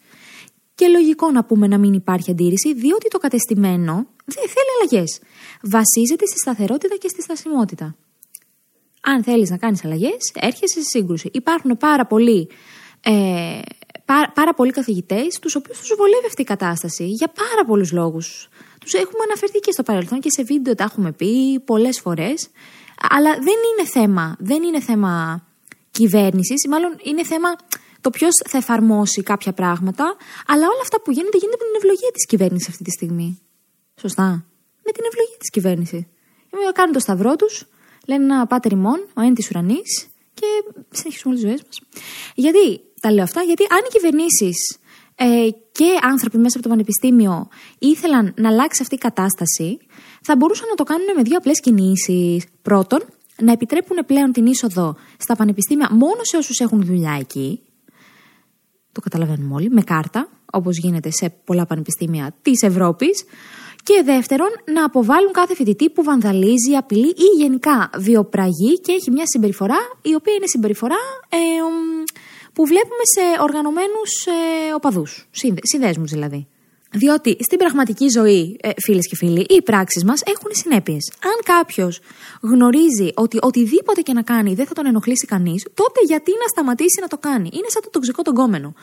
και 0.78 0.88
λογικό 0.88 1.32
να 1.32 1.44
πούμε 1.44 1.68
να 1.68 1.78
μην 1.78 1.94
υπάρχει 1.94 2.32
αντίρρηση, 2.32 2.74
διότι 2.74 3.08
το 3.08 3.18
κατεστημένο 3.18 3.94
δεν 4.26 4.46
θέλει 4.54 4.72
αλλαγές. 4.76 5.20
Βασίζεται 5.62 6.26
στη 6.26 6.38
σταθερότητα 6.40 6.96
και 6.96 7.08
στη 7.08 7.22
στασιμότητα. 7.22 7.96
Αν 9.02 9.24
θέλεις 9.24 9.50
να 9.50 9.58
κάνεις 9.58 9.86
αλλαγές, 9.86 10.32
έρχεσαι 10.34 10.80
σε 10.80 10.82
σύγκρουση. 10.82 11.30
Υπάρχουν 11.34 11.78
πάρα 11.78 12.06
πολλοί 12.06 12.50
ε, 13.02 13.60
πάρα, 14.06 14.32
πάρα 14.34 14.54
πολλοί 14.54 14.72
καθηγητές, 14.72 15.40
τους 15.40 15.56
οποίους 15.56 15.80
τους 15.80 15.96
βολεύει 15.98 16.26
αυτή 16.26 16.42
η 16.42 16.46
κατάσταση 16.46 17.06
για 17.06 17.28
πάρα 17.28 17.66
πολλούς 17.68 17.92
λόγους. 17.92 18.50
Τους 18.80 18.94
έχουμε 18.94 19.24
αναφερθεί 19.28 19.60
και 19.60 19.72
στο 19.72 19.84
παρελθόν 19.84 20.20
και 20.20 20.30
σε 20.32 20.44
βίντεο 20.44 20.76
τα 20.76 20.84
έχουμε 20.84 21.12
πει 21.12 21.60
πολλές 21.60 22.00
φορές. 22.00 22.50
Αλλά 23.10 23.32
δεν 23.34 23.58
είναι 23.70 23.88
θέμα, 23.90 24.36
δεν 24.40 24.64
είναι 24.64 24.82
θέμα 24.82 25.44
κυβέρνησης, 25.92 26.68
μάλλον 26.68 26.96
είναι 27.04 27.24
θέμα 27.24 27.50
το 28.02 28.10
ποιος 28.10 28.32
θα 28.50 28.58
εφαρμόσει 28.58 29.24
κάποια 29.24 29.54
πράγματα. 29.54 30.16
Αλλά 30.48 30.66
όλα 30.68 30.82
αυτά 30.82 31.02
που 31.02 31.12
γίνονται 31.12 31.38
γίνονται 31.38 31.64
με 31.64 31.68
την 31.70 31.78
ευλογία 31.78 32.12
της 32.14 32.26
κυβέρνησης 32.26 32.68
αυτή 32.68 32.84
τη 32.84 32.92
στιγμή. 32.92 33.40
Σωστά. 33.96 34.28
Με 34.86 34.92
την 34.92 35.04
ευλογία 35.10 35.38
της 35.38 35.50
κυβέρνησης. 35.50 36.04
Κάνουν 36.74 36.94
το 36.94 37.00
σταυρό 37.00 37.36
τους, 37.36 37.66
λένε 38.08 38.24
ένα 38.24 38.48
πάτερ 38.48 38.72
ημών, 38.72 39.08
ο 39.14 39.22
εν 39.22 39.34
τη 39.34 39.48
ουρανής 39.50 40.08
και 40.34 40.48
συνεχίσουμε 40.92 41.34
όλες 41.34 41.42
τις 41.42 41.50
ζωές 41.50 41.64
μας. 41.66 42.02
Γιατί 42.36 42.82
τα 43.02 43.12
λέω 43.12 43.24
αυτά 43.24 43.42
γιατί 43.42 43.64
αν 43.64 43.80
οι 43.88 43.92
κυβερνήσεις 43.92 44.78
ε, 45.16 45.50
και 45.72 46.00
άνθρωποι 46.02 46.38
μέσα 46.38 46.58
από 46.58 46.68
το 46.68 46.70
πανεπιστήμιο 46.70 47.48
ήθελαν 47.80 48.34
να 48.38 48.50
αλλάξει 48.50 48.82
αυτή 48.82 48.96
η 48.96 48.98
κατάσταση, 48.98 49.78
θα 50.22 50.36
μπορούσαν 50.36 50.68
να 50.70 50.76
το 50.76 50.84
κάνουν 50.84 51.06
με 51.16 51.22
δύο 51.22 51.38
απλές 51.38 51.60
κινήσεις. 51.60 52.46
Πρώτον, 52.62 53.00
να 53.42 53.52
επιτρέπουν 53.52 53.98
πλέον 54.06 54.32
την 54.32 54.46
είσοδο 54.46 54.96
στα 55.18 55.36
πανεπιστήμια 55.36 55.90
μόνο 55.92 56.20
σε 56.22 56.38
όσους 56.38 56.60
έχουν 56.60 56.86
δουλειά 56.86 57.18
εκεί. 57.20 57.62
Το 58.98 59.04
καταλαβαίνουμε 59.04 59.54
όλοι, 59.54 59.70
με 59.70 59.82
κάρτα, 59.82 60.30
όπως 60.52 60.78
γίνεται 60.78 61.10
σε 61.12 61.30
πολλά 61.44 61.66
πανεπιστήμια 61.66 62.36
της 62.42 62.62
Ευρώπης. 62.62 63.26
Και 63.84 64.02
δεύτερον, 64.06 64.48
να 64.74 64.86
αποβάλουν 64.86 65.32
κάθε 65.32 65.56
φοιτητή 65.56 65.90
που 65.90 66.04
βανδαλίζει, 66.04 66.76
απειλεί 66.78 67.08
ή 67.08 67.28
γενικά 67.38 67.90
βιοπραγεί 67.98 68.80
και 68.82 68.92
έχει 68.92 69.12
μια 69.12 69.24
συμπεριφορά 69.26 69.78
η 70.02 70.14
οποία 70.16 70.34
είναι 70.34 70.48
συμπεριφορά 70.48 70.96
ε, 71.30 71.38
που 72.54 72.66
βλέπουμε 72.66 73.04
σε 73.16 73.42
οργανωμένους 73.42 74.26
ε, 74.26 74.74
οπαδούς, 74.74 75.28
συνδέσμους 75.62 76.12
δηλαδή. 76.12 76.48
Διότι 76.92 77.38
στην 77.40 77.58
πραγματική 77.58 78.08
ζωή, 78.10 78.58
ε, 78.62 78.70
φίλες 78.78 79.08
και 79.08 79.16
φίλοι, 79.16 79.46
οι 79.50 79.62
πράξεις 79.62 80.04
μας 80.04 80.22
έχουν 80.26 80.52
συνέπειες. 80.54 81.12
Αν 81.24 81.56
κάποιος 81.56 82.00
γνωρίζει 82.42 83.12
ότι 83.14 83.38
οτιδήποτε 83.42 84.02
και 84.02 84.14
να 84.14 84.22
κάνει 84.22 84.54
δεν 84.54 84.66
θα 84.66 84.74
τον 84.74 84.86
ενοχλήσει 84.86 85.26
κανείς, 85.26 85.68
τότε 85.74 86.00
γιατί 86.06 86.32
να 86.32 86.48
σταματήσει 86.48 87.00
να 87.02 87.08
το 87.08 87.18
κάνει; 87.18 87.50
Είναι 87.54 87.68
σαν 87.68 87.82
το 87.82 87.90
τοξικό 87.90 88.22
τον 88.22 88.34
κόμενο. 88.34 88.74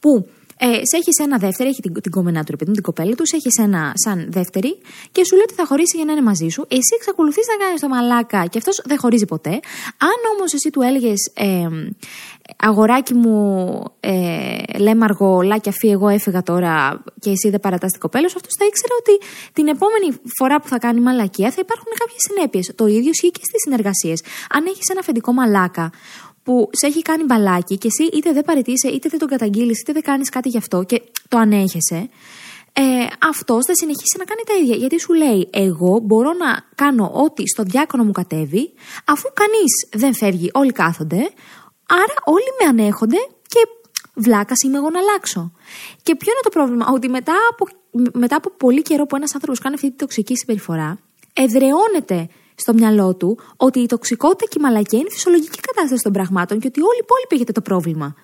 Που 0.00 0.28
Ε, 0.58 0.66
σε 0.66 0.96
έχεις 0.96 1.18
ένα 1.18 1.38
δεύτερη, 1.38 1.68
έχει 1.68 1.82
την, 1.82 1.92
την 1.92 2.10
κόμενά 2.10 2.44
του, 2.44 2.56
την 2.56 2.82
κοπέλα 2.82 3.14
του, 3.14 3.26
σε 3.26 3.36
έχεις 3.36 3.56
ένα 3.58 3.92
σαν 3.94 4.26
δεύτερη 4.30 4.78
και 5.12 5.24
σου 5.24 5.34
λέει 5.34 5.44
ότι 5.48 5.54
θα 5.54 5.66
χωρίσει 5.66 5.96
για 5.96 6.04
να 6.04 6.12
είναι 6.12 6.22
μαζί 6.22 6.48
σου. 6.48 6.66
Εσύ 6.68 6.92
εξακολουθείς 6.98 7.46
να 7.46 7.64
κάνεις 7.64 7.80
το 7.80 7.88
μαλάκα 7.88 8.46
και 8.46 8.58
αυτός 8.58 8.82
δεν 8.84 8.98
χωρίζει 8.98 9.24
ποτέ. 9.24 9.50
Αν 10.10 10.18
όμως 10.34 10.52
εσύ 10.52 10.70
του 10.70 10.80
έλεγες 10.80 11.30
ε, 11.34 11.68
αγοράκι 12.56 13.14
μου, 13.14 13.38
ε, 14.00 14.78
λέμε 14.78 15.04
αργό, 15.04 15.42
λάκια 15.42 15.72
φύ, 15.72 15.88
εγώ 15.88 16.08
έφυγα 16.08 16.42
τώρα 16.42 17.02
και 17.20 17.30
εσύ 17.30 17.50
δεν 17.50 17.60
παρατάς 17.60 17.90
την 17.90 18.00
κοπέλα 18.00 18.28
σου, 18.28 18.36
αυτός 18.36 18.54
θα 18.58 18.64
ήξερε 18.66 18.94
ότι 18.98 19.14
την 19.52 19.68
επόμενη 19.68 20.20
φορά 20.38 20.60
που 20.60 20.68
θα 20.68 20.78
κάνει 20.78 21.00
μαλακία 21.00 21.50
θα 21.50 21.60
υπάρχουν 21.60 21.92
κάποιες 21.98 22.20
συνέπειες. 22.28 22.72
Το 22.74 22.86
ίδιο 22.86 23.10
ισχύει 23.10 23.30
και 23.30 23.40
στις 23.42 23.60
συνεργασίες. 23.62 24.22
Αν 24.50 24.66
έχεις 24.66 24.88
ένα 24.88 25.00
αφεντικό 25.00 25.32
μαλάκα 25.32 25.92
που 26.44 26.68
σε 26.72 26.86
έχει 26.86 27.02
κάνει 27.02 27.24
μπαλάκι 27.24 27.78
και 27.78 27.86
εσύ 27.86 28.16
είτε 28.16 28.32
δεν 28.32 28.44
παρετήσει, 28.44 28.88
είτε 28.88 29.08
δεν 29.08 29.18
τον 29.18 29.28
καταγγείλεις, 29.28 29.80
είτε 29.80 29.92
δεν 29.92 30.02
κάνεις 30.02 30.28
κάτι 30.28 30.48
γι' 30.48 30.56
αυτό 30.56 30.82
και 30.82 31.02
το 31.28 31.38
ανέχεσαι, 31.38 32.08
ε, 32.76 32.82
αυτός 33.30 33.64
θα 33.66 33.74
συνεχίσει 33.74 34.16
να 34.18 34.24
κάνει 34.24 34.42
τα 34.46 34.54
ίδια. 34.62 34.76
Γιατί 34.76 35.00
σου 35.00 35.12
λέει, 35.12 35.48
Εγώ 35.52 35.98
μπορώ 36.02 36.32
να 36.32 36.64
κάνω 36.74 37.10
ό,τι 37.14 37.48
στο 37.48 37.62
διάκονο 37.62 38.04
μου 38.04 38.12
κατέβει, 38.12 38.72
αφού 39.04 39.28
κανείς 39.34 39.72
δεν 39.92 40.14
φεύγει, 40.14 40.50
όλοι 40.52 40.72
κάθονται, 40.72 41.20
άρα 41.88 42.14
όλοι 42.24 42.50
με 42.60 42.68
ανέχονται 42.68 43.16
και 43.46 43.60
βλάκας 44.14 44.62
είμαι 44.62 44.76
εγώ 44.76 44.90
να 44.90 44.98
αλλάξω. 44.98 45.52
Και 46.02 46.16
ποιο 46.16 46.32
είναι 46.32 46.42
το 46.42 46.50
πρόβλημα, 46.50 46.86
ότι 46.92 47.08
μετά 47.08 47.34
από, 47.50 47.66
μετά 48.18 48.36
από 48.36 48.50
πολύ 48.50 48.82
καιρό 48.82 49.06
που 49.06 49.16
ένας 49.16 49.34
άνθρωπος 49.34 49.60
κάνει 49.60 49.74
αυτή 49.74 49.90
τη 49.90 49.96
τοξική 49.96 50.36
συμπεριφορά, 50.36 50.98
εδρεώνεται 51.32 52.28
στο 52.54 52.74
μυαλό 52.74 53.14
του 53.14 53.38
ότι 53.56 53.78
η 53.80 53.86
τοξικότητα 53.86 54.44
και 54.50 54.56
η 54.58 54.62
μαλακία 54.62 54.98
είναι 54.98 55.10
φυσιολογική 55.10 55.58
κατάσταση 55.60 56.02
των 56.02 56.12
πραγμάτων 56.12 56.58
και 56.60 56.66
ότι 56.66 56.80
όλοι 56.80 56.98
οι 57.00 57.04
υπόλοιποι 57.06 57.34
έχετε 57.34 57.52
το 57.52 57.60
πρόβλημα. 57.60 58.14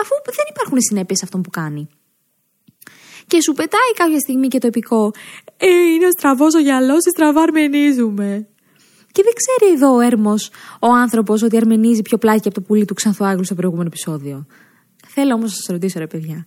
Αφού 0.00 0.14
δεν 0.24 0.46
υπάρχουν 0.54 0.78
συνέπειες 0.80 1.18
σε 1.18 1.24
αυτόν 1.24 1.40
που 1.42 1.50
κάνει. 1.50 1.88
Και 3.26 3.42
σου 3.42 3.52
πετάει 3.52 3.92
κάποια 3.96 4.18
στιγμή 4.18 4.48
και 4.48 4.58
το 4.58 4.66
επικό. 4.66 5.12
Ε, 5.56 5.66
είναι 5.66 6.08
στραβός 6.18 6.54
ο 6.54 6.58
γυαλός, 6.58 7.04
ή 7.04 7.10
στραβά 7.10 7.42
αρμενίζουμε. 7.42 8.48
Και 9.12 9.22
δεν 9.22 9.32
ξέρει 9.40 9.72
εδώ 9.72 9.94
ο 9.94 10.00
έρμος 10.00 10.50
ο 10.80 10.86
άνθρωπος 10.86 11.42
ότι 11.42 11.56
αρμενίζει 11.56 12.02
πιο 12.02 12.18
πλάκι 12.18 12.48
από 12.48 12.60
το 12.60 12.60
πουλί 12.66 12.84
του 12.84 12.94
Ξανθοάγλου 12.94 13.44
στο 13.44 13.54
προηγούμενο 13.54 13.86
επεισόδιο. 13.86 14.46
Θέλω 15.06 15.34
όμως 15.34 15.50
να 15.50 15.56
σας 15.56 15.66
ρωτήσω, 15.68 15.98
ρε 15.98 16.06
παιδιά 16.06 16.46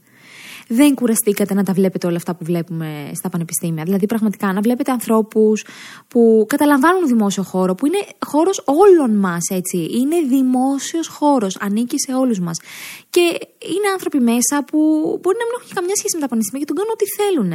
δεν 0.71 0.95
κουραστήκατε 0.95 1.53
να 1.53 1.63
τα 1.63 1.73
βλέπετε 1.73 2.07
όλα 2.07 2.15
αυτά 2.15 2.35
που 2.35 2.43
βλέπουμε 2.45 3.11
στα 3.13 3.29
πανεπιστήμια. 3.29 3.83
Δηλαδή, 3.83 4.05
πραγματικά 4.05 4.53
να 4.53 4.61
βλέπετε 4.61 4.91
ανθρώπους 4.91 5.65
που 6.07 6.45
καταλαμβάνουν 6.47 7.07
δημόσιο 7.07 7.43
χώρο, 7.43 7.75
που 7.75 7.85
είναι 7.85 8.01
χώρος 8.25 8.63
όλων 8.65 9.11
μας, 9.19 9.43
έτσι. 9.49 9.77
Είναι 9.77 10.17
δημόσιος 10.27 11.07
χώρος, 11.07 11.57
ανήκει 11.59 11.99
σε 11.99 12.13
όλους 12.13 12.39
μας. 12.39 12.57
Και 13.09 13.21
είναι 13.73 13.87
άνθρωποι 13.93 14.19
μέσα 14.19 14.55
που 14.69 14.79
μπορεί 15.21 15.37
να 15.41 15.45
μην 15.47 15.53
έχουν 15.59 15.73
καμιά 15.73 15.95
σχέση 15.99 16.13
με 16.15 16.21
τα 16.23 16.27
πανεπιστήμια 16.31 16.61
και 16.65 16.71
τον 16.71 16.77
κάνουν 16.79 16.93
ό,τι 16.97 17.05
θέλουν. 17.17 17.51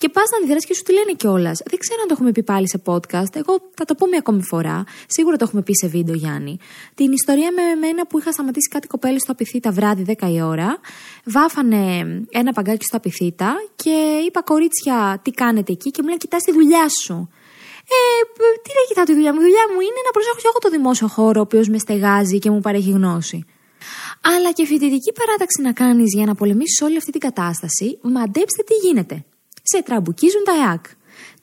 Και 0.00 0.08
πας 0.14 0.28
να 0.30 0.36
αντιδράσεις 0.38 0.66
και 0.68 0.74
σου 0.74 0.82
τη 0.82 0.92
λένε 0.98 1.12
κιόλας. 1.20 1.56
Δεν 1.70 1.78
ξέρω 1.84 1.98
αν 2.02 2.08
το 2.08 2.14
έχουμε 2.16 2.32
πει 2.36 2.42
πάλι 2.52 2.66
σε 2.74 2.78
podcast. 2.88 3.32
Εγώ 3.42 3.52
θα 3.78 3.84
το 3.88 3.94
πω 3.98 4.04
μια 4.06 4.20
ακόμη 4.24 4.42
φορά. 4.52 4.76
Σίγουρα 5.16 5.36
το 5.36 5.44
έχουμε 5.48 5.62
πει 5.66 5.74
σε 5.82 5.86
βίντεο, 5.94 6.14
Γιάννη. 6.22 6.54
Την 6.94 7.12
ιστορία 7.12 7.50
με 7.58 7.62
εμένα 7.76 8.06
που 8.06 8.18
είχα 8.18 8.30
σταματήσει 8.32 8.68
κάτι 8.74 8.86
κοπέλες 8.86 9.20
στο 9.22 9.32
απειθή 9.32 9.58
τα 9.60 9.70
βράδυ 9.76 10.04
10 10.18 10.28
η 10.36 10.40
ώρα. 10.52 10.68
Βάφανε 11.24 11.82
ένα 12.44 12.52
παγκάκι 12.52 12.84
στο 12.84 12.96
απειθήτα 12.96 13.50
και 13.82 13.96
είπα 14.26 14.40
κορίτσια, 14.42 15.20
τι 15.24 15.30
κάνετε 15.30 15.72
εκεί 15.72 15.90
και 15.90 16.00
μου 16.02 16.08
λέει 16.08 16.16
κοιτάς 16.16 16.42
τη 16.42 16.52
δουλειά 16.52 16.86
σου. 17.02 17.16
Ε, 17.94 17.98
τι 18.64 18.70
να 18.78 18.82
κοιτάω 18.88 19.04
τη 19.04 19.14
δουλειά 19.14 19.32
μου. 19.32 19.40
Η 19.40 19.44
δουλειά 19.46 19.64
μου 19.72 19.80
είναι 19.86 20.00
να 20.06 20.12
προσέχω 20.16 20.36
και 20.42 20.48
εγώ 20.52 20.58
το 20.58 20.70
δημόσιο 20.76 21.08
χώρο, 21.08 21.38
ο 21.40 21.46
οποίος 21.48 21.68
με 21.68 21.78
στεγάζει 21.78 22.38
και 22.38 22.50
μου 22.50 22.60
παρέχει 22.60 22.90
γνώση. 22.90 23.44
Αλλά 24.20 24.50
και 24.52 24.64
φοιτητική 24.66 25.12
παράταξη 25.20 25.62
να 25.62 25.72
κάνεις 25.72 26.14
για 26.16 26.26
να 26.26 26.34
πολεμήσεις 26.34 26.80
όλη 26.80 26.96
αυτή 26.96 27.10
την 27.10 27.20
κατάσταση, 27.20 27.98
μαντέψτε 28.02 28.62
τι 28.62 28.74
γίνεται. 28.74 29.24
Σε 29.62 29.82
τραμπουκίζουν 29.82 30.42
τα 30.44 30.52
ΕΑΚ. 30.64 30.84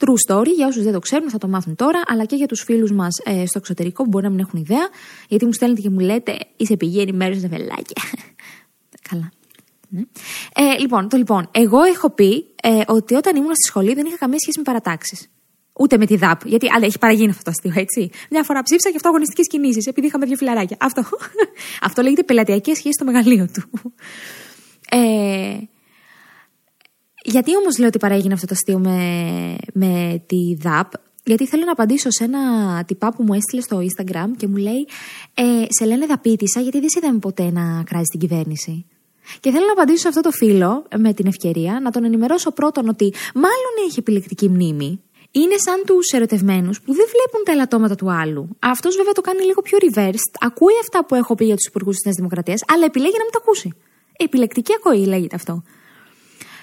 True 0.01 0.20
story, 0.27 0.51
για 0.55 0.67
όσους 0.67 0.84
δεν 0.84 0.93
το 0.93 1.00
ξέρουν 1.00 1.29
θα 1.29 1.38
το 1.38 1.48
μάθουν 1.48 1.75
τώρα, 1.75 2.01
αλλά 2.05 2.25
και 2.25 2.36
για 2.36 2.48
τους 2.48 2.62
φίλους 2.63 2.91
μας 2.91 3.13
ε, 3.24 3.46
στο 3.46 3.58
εξωτερικό 3.58 4.03
που 4.03 4.10
μπορεί 4.10 4.24
να 4.24 4.29
μην 4.29 4.39
έχουν 4.39 4.60
ιδέα, 4.60 4.89
γιατί 5.27 5.46
μου 5.46 5.53
στέλνετε 5.53 5.81
και 5.81 5.89
μου 5.89 6.00
λέτε 6.00 6.38
είσαι 6.58 6.77
πηγαίνει 6.77 7.10
ενημέρωση 7.10 7.39
σε 7.39 7.48
βελάκια. 7.48 8.01
Καλά. 9.10 9.31
Ναι. 9.93 10.01
Ε, 10.55 10.77
λοιπόν, 10.79 11.10
το 11.10 11.17
λοιπόν, 11.17 11.50
εγώ 11.51 11.83
έχω 11.83 12.10
πει 12.10 12.45
ε, 12.63 12.81
ότι 12.88 13.15
όταν 13.15 13.36
ήμουν 13.36 13.55
στη 13.55 13.67
σχολή 13.67 13.93
δεν 13.93 14.05
είχα 14.05 14.17
καμία 14.17 14.39
σχέση 14.39 14.57
με 14.57 14.63
παρατάξεις. 14.63 15.29
Ούτε 15.74 15.98
με 15.98 16.05
τη 16.05 16.15
ΔΑΠ. 16.15 16.45
Γιατί 16.45 16.67
αλλά 16.75 16.86
έχει 16.86 17.00
παραγίνει 17.00 17.29
αυτό 17.29 17.43
το 17.43 17.51
αστείο, 17.51 17.81
έτσι. 17.81 18.10
Μια 18.29 18.43
φορά 18.43 18.62
ψήφισα 18.62 18.89
και 18.89 18.95
αυτό 18.95 19.07
αγωνιστικέ 19.07 19.41
κινήσεις, 19.41 19.86
επειδή 19.86 20.07
είχαμε 20.07 20.25
δύο 20.25 20.36
φιλαράκια. 20.36 20.77
Αυτό, 20.79 21.03
αυτό 21.88 22.01
λέγεται 22.01 22.24
πελατειακή 22.24 22.75
σχέση 22.75 22.93
στο 22.93 23.05
μεγαλείο 23.05 23.48
του. 23.53 23.93
Ε, 24.89 25.57
γιατί 27.24 27.57
όμως 27.57 27.77
λέω 27.77 27.88
ότι 27.88 27.98
παράγει 27.98 28.33
αυτό 28.33 28.45
το 28.45 28.53
αστείο 28.53 28.79
με, 28.79 29.55
με 29.74 30.24
τη 30.25 30.55
ΔΑΠ, 30.55 30.91
γιατί 31.24 31.48
θέλω 31.48 31.65
να 31.65 31.71
απαντήσω 31.71 32.12
σε 32.12 32.24
ένα 32.24 32.83
τυπά 32.83 33.13
που 33.13 33.24
μου 33.24 33.33
έστειλε 33.33 33.62
στο 33.62 33.77
Instagram 33.77 34.31
και 34.38 34.48
μου 34.48 34.55
λέει 34.55 34.88
ε, 35.33 35.65
Σε 35.69 35.86
λένε 35.86 36.05
δαπίτησα 36.05 36.60
γιατί 36.60 36.79
δεν 36.79 36.89
σε 36.89 37.00
είδαμε 37.01 37.19
ποτέ 37.19 37.51
να 37.51 37.83
κράζει 37.83 38.05
την 38.12 38.19
κυβέρνηση. 38.19 38.86
Και 39.40 39.51
θέλω 39.51 39.66
να 39.66 39.72
απαντήσω 39.72 39.98
σε 39.98 40.08
αυτό 40.08 40.22
το 40.22 40.32
φίλο 40.32 40.86
με 40.98 41.13
την 41.13 41.28
ευκαιρία 41.28 41.80
να 41.84 41.92
τον 41.92 42.04
ενημερώσω 42.04 42.51
πρώτον 42.51 42.90
ότι 42.90 43.13
μάλλον 43.34 43.74
έχει 43.88 44.00
επιλεκτική 44.00 44.50
μνήμη. 44.50 45.01
Είναι 45.32 45.56
σαν 45.58 45.84
τους 45.86 46.12
ερωτευμένους 46.12 46.82
που 46.82 46.94
δεν 46.94 47.06
βλέπουν 47.13 47.42
τα 47.46 47.51
ελαττώματα 47.51 47.96
του 47.96 48.12
άλλου. 48.12 48.48
Αυτός 48.60 48.96
βέβαια 48.96 49.12
το 49.12 49.22
κάνει 49.22 49.44
λίγο 49.44 49.62
πιο 49.62 49.78
reversed. 49.82 50.34
Ακούει 50.40 50.74
αυτά 50.82 51.06
που 51.06 51.16
έχω 51.16 51.36
πει 51.36 51.46
για 51.46 51.56
τους 51.56 51.66
υπουργούς 51.66 51.96
της 51.96 52.04
Νέας 52.06 52.16
Δημοκρατίας, 52.16 52.62
αλλά 52.68 52.86
επιλέγει 52.86 53.18
να 53.18 53.24
μην 53.24 53.32
τα 53.32 53.40
ακούσει. 53.42 53.74
Επιλεκτική 54.18 54.74
ακοή 54.74 55.06
λέγεται 55.06 55.36
αυτό. 55.36 55.63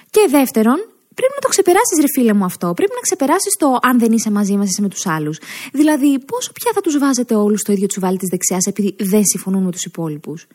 Και 0.09 0.27
δεύτερον, 0.29 0.77
πρέπει 1.15 1.33
να 1.35 1.41
το 1.41 1.47
ξεπεράσεις, 1.47 1.99
ρε 1.99 2.07
φίλε 2.15 2.33
μου, 2.33 2.45
αυτό. 2.45 2.73
Πρέπει 2.73 2.91
να 2.95 3.01
ξεπεράσεις 3.01 3.53
το 3.55 3.77
αν 3.81 3.99
δεν 3.99 4.11
είσαι 4.11 4.31
μαζί 4.31 4.57
μας, 4.57 4.69
είσαι 4.69 4.81
με 4.81 4.89
τους 4.89 5.05
άλλους. 5.05 5.39
Δηλαδή, 5.71 6.19
πόσο 6.19 6.51
πια 6.51 6.71
θα 6.73 6.81
τους 6.81 6.97
βάζετε 6.97 7.35
όλους 7.35 7.59
στο 7.59 7.71
ίδιο 7.71 7.87
τσουβάλι 7.87 8.17
της 8.17 8.29
δεξιάς 8.29 8.65
επειδή 8.65 8.95
δεν 8.99 9.25
συμφωνούν 9.25 9.63
με 9.63 9.71
τους 9.71 9.83
υπόλοιπους. 9.83 10.47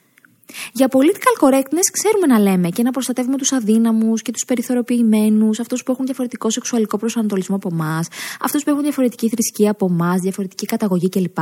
Για 0.73 0.89
political 0.91 1.47
correctness 1.47 1.87
ξέρουμε 1.93 2.27
να 2.27 2.39
λέμε 2.39 2.69
και 2.69 2.83
να 2.83 2.91
προστατεύουμε 2.91 3.37
τους 3.37 3.53
αδύναμους 3.53 4.23
και 4.23 4.33
τους 4.33 4.45
περιθωριοποιημένους, 4.45 5.61
αυτούς 5.61 5.83
που 5.83 5.93
έχουν 5.93 6.05
διαφορετικό 6.05 6.51
σεξουαλικό 6.51 6.99
προσανατολισμό 6.99 7.57
από 7.57 7.69
εμάς, 7.73 8.09
αυτούς 8.41 8.63
που 8.63 8.71
έχουν 8.71 8.83
διαφορετική 8.83 9.29
θρησκεία 9.29 9.71
από 9.71 9.87
εμάς, 9.91 10.21
διαφορετική 10.21 10.67
καταγωγή 10.67 11.09
κλπ. 11.09 11.39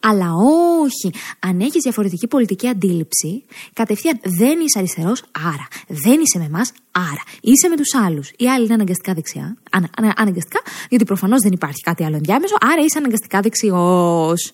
Αλλά 0.00 0.32
όχι, 0.80 1.10
αν 1.38 1.60
έχεις 1.60 1.82
διαφορετική 1.82 2.26
πολιτική 2.26 2.68
αντίληψη, 2.68 3.44
κατευθείαν 3.72 4.20
δεν 4.22 4.60
είσαι 4.60 4.78
αριστερός, 4.78 5.22
άρα. 5.32 5.68
Δεν 5.88 6.20
είσαι 6.20 6.38
με 6.38 6.44
εμάς, 6.44 6.72
άρα. 6.90 7.22
Είσαι 7.40 7.68
με 7.68 7.76
τους 7.76 7.94
άλλους. 7.94 8.32
Οι 8.36 8.48
άλλοι 8.48 8.64
είναι 8.64 8.74
αναγκαστικά 8.74 9.14
δεξιά. 9.14 9.56
Ανα, 9.70 9.90
ανα, 9.96 10.14
αναγκαστικά, 10.16 10.60
γιατί 10.88 11.04
προφανώς 11.04 11.40
δεν 11.40 11.52
υπάρχει 11.52 11.80
κάτι 11.80 12.04
άλλο 12.04 12.16
ενδιάμεσο, 12.16 12.54
άρα 12.60 12.82
είσαι 12.82 12.98
αναγκαστικά 12.98 13.40
δεξιός. 13.40 14.52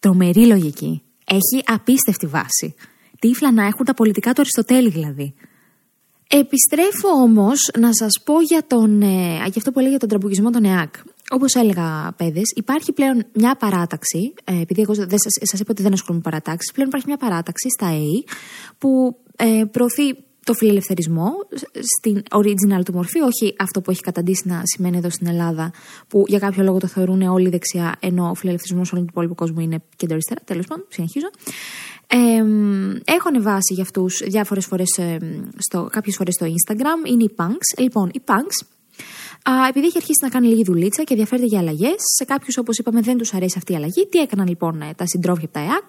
Τρομερή 0.00 0.46
λογική. 0.46 1.02
Έχει 1.24 1.64
απίστευτη 1.66 2.26
βάση 2.26 2.74
τύφλα 3.20 3.52
να 3.52 3.66
έχουν 3.66 3.84
τα 3.84 3.94
πολιτικά 3.94 4.32
του 4.32 4.40
Αριστοτέλη 4.40 4.88
δηλαδή. 4.88 5.34
Επιστρέφω 6.32 7.08
όμως 7.22 7.70
να 7.78 7.88
σας 7.92 8.20
πω 8.24 8.40
για, 8.40 8.66
τον, 8.66 9.02
ε, 9.02 9.34
για 9.36 9.52
αυτό 9.56 9.72
που 9.72 9.78
έλεγα 9.78 9.90
για 9.90 9.98
τον 9.98 10.08
τραμπουκισμό 10.08 10.50
των 10.50 10.64
ΕΑΚ. 10.64 10.94
Όπως 11.30 11.54
έλεγα, 11.54 12.12
παιδες, 12.16 12.52
υπάρχει 12.54 12.92
πλέον 12.92 13.24
μια 13.32 13.56
παράταξη. 13.56 14.34
Ε, 14.44 14.60
επειδή 14.60 14.80
εγώ 14.80 14.94
δεν 14.94 15.18
σας 15.42 15.60
είπα 15.60 15.70
ότι 15.70 15.82
δεν 15.82 15.92
ασχολούμαι 15.92 16.22
με 16.24 16.30
παρατάξεις, 16.30 16.72
πλέον 16.72 16.88
υπάρχει 16.88 17.06
μια 17.06 17.16
παράταξη 17.16 17.68
στα 17.70 17.86
ΕΕ 17.86 18.34
που 18.78 19.16
ε, 19.36 19.64
προωθεί 19.70 20.16
το 20.44 20.54
φιλελευθερισμό 20.54 21.32
στην 21.98 22.22
original 22.30 22.84
του 22.84 22.92
μορφή, 22.92 23.20
όχι 23.20 23.54
αυτό 23.58 23.80
που 23.80 23.90
έχει 23.90 24.00
καταντήσει 24.00 24.48
να 24.48 24.62
σημαίνει 24.64 24.96
εδώ 24.96 25.10
στην 25.10 25.26
Ελλάδα, 25.26 25.72
που 26.08 26.24
για 26.26 26.38
κάποιο 26.38 26.62
λόγο 26.62 26.78
το 26.78 26.86
θεωρούν 26.86 27.22
όλοι 27.22 27.48
δεξιά, 27.48 27.96
ενώ 28.00 28.30
ο 28.30 28.34
φιλελευθερισμός 28.34 28.92
όλου 28.92 29.02
του 29.02 29.08
υπόλοιπου 29.10 29.34
κόσμου 29.34 29.60
είναι 29.60 29.82
κεντροαριστερά. 29.96 30.40
Τέλος 30.44 30.66
πάντων, 30.66 30.86
συνεχίζω. 30.88 31.30
Ε, 32.12 32.44
έχω 33.04 33.28
ανεβάσει 33.28 33.74
για 33.74 33.82
αυτούς 33.82 34.22
διάφορες 34.26 34.66
φορές, 34.66 34.98
ε, 34.98 35.16
κάποιες 35.90 36.16
φορές 36.16 36.34
στο 36.34 36.46
Instagram. 36.46 37.08
Είναι 37.10 37.24
οι 37.24 37.34
punks. 37.36 37.78
Λοιπόν, 37.78 38.10
οι 38.12 38.20
punks 38.24 38.66
Α, 39.42 39.52
επειδή 39.68 39.86
έχει 39.86 39.96
αρχίσει 39.96 40.18
να 40.22 40.28
κάνει 40.28 40.46
λίγη 40.46 40.64
δουλίτσα 40.64 41.02
και 41.02 41.12
ενδιαφέρεται 41.12 41.46
για 41.46 41.58
αλλαγές, 41.58 41.96
σε 42.18 42.24
κάποιους, 42.24 42.56
όπως 42.56 42.78
είπαμε, 42.78 43.00
δεν 43.00 43.16
τους 43.16 43.34
αρέσει 43.34 43.54
αυτή 43.56 43.72
η 43.72 43.76
αλλαγή. 43.76 44.06
Τι 44.06 44.18
έκαναν 44.18 44.48
λοιπόν 44.48 44.82
ε, 44.82 44.94
τα 44.96 45.06
συντρόφια 45.06 45.44
από 45.44 45.52
τα 45.52 45.60
ΕΑΚ, 45.60 45.88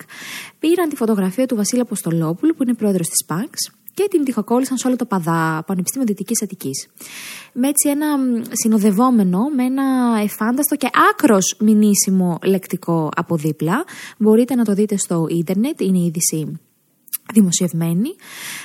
πήραν 0.60 0.90
τη 0.90 0.96
φωτογραφία 0.96 1.46
του 1.46 1.56
Βασίλη 1.56 1.82
Αποστολόπουλου, 1.82 2.56
που 2.56 2.64
είναι 2.64 2.74
πρόεδρος 2.74 3.08
της 3.08 3.26
ΠΑΝΚΣ, 3.26 3.72
και 3.94 4.08
την 4.10 4.24
τυχοκόλλησαν 4.24 4.78
σε 4.78 4.88
όλο 4.88 4.96
το 4.96 5.06
Παδά, 5.06 5.64
Πανεπιστήμιο 5.68 6.08
Δυτικής 6.08 6.42
Αττικής. 6.42 6.88
Με 7.54 7.68
έτσι 7.68 7.90
ένα 7.90 8.08
συνοδευόμενο, 8.52 9.40
με 9.56 9.64
ένα 9.64 10.20
εφάνταστο 10.24 10.76
και 10.76 10.90
άκρος 11.12 11.56
μηνύσιμο 11.60 12.40
λεκτικό 12.44 13.10
από 13.16 13.36
δίπλα. 13.36 13.84
Μπορείτε 14.18 14.56
να 14.56 14.66
το 14.66 14.74
δείτε 14.74 14.98
στο 14.98 15.26
ίντερνετ, 15.30 15.82
είναι 15.82 15.98
η 15.98 16.06
είδηση 16.06 16.60
δημοσιευμένη. 17.34 18.10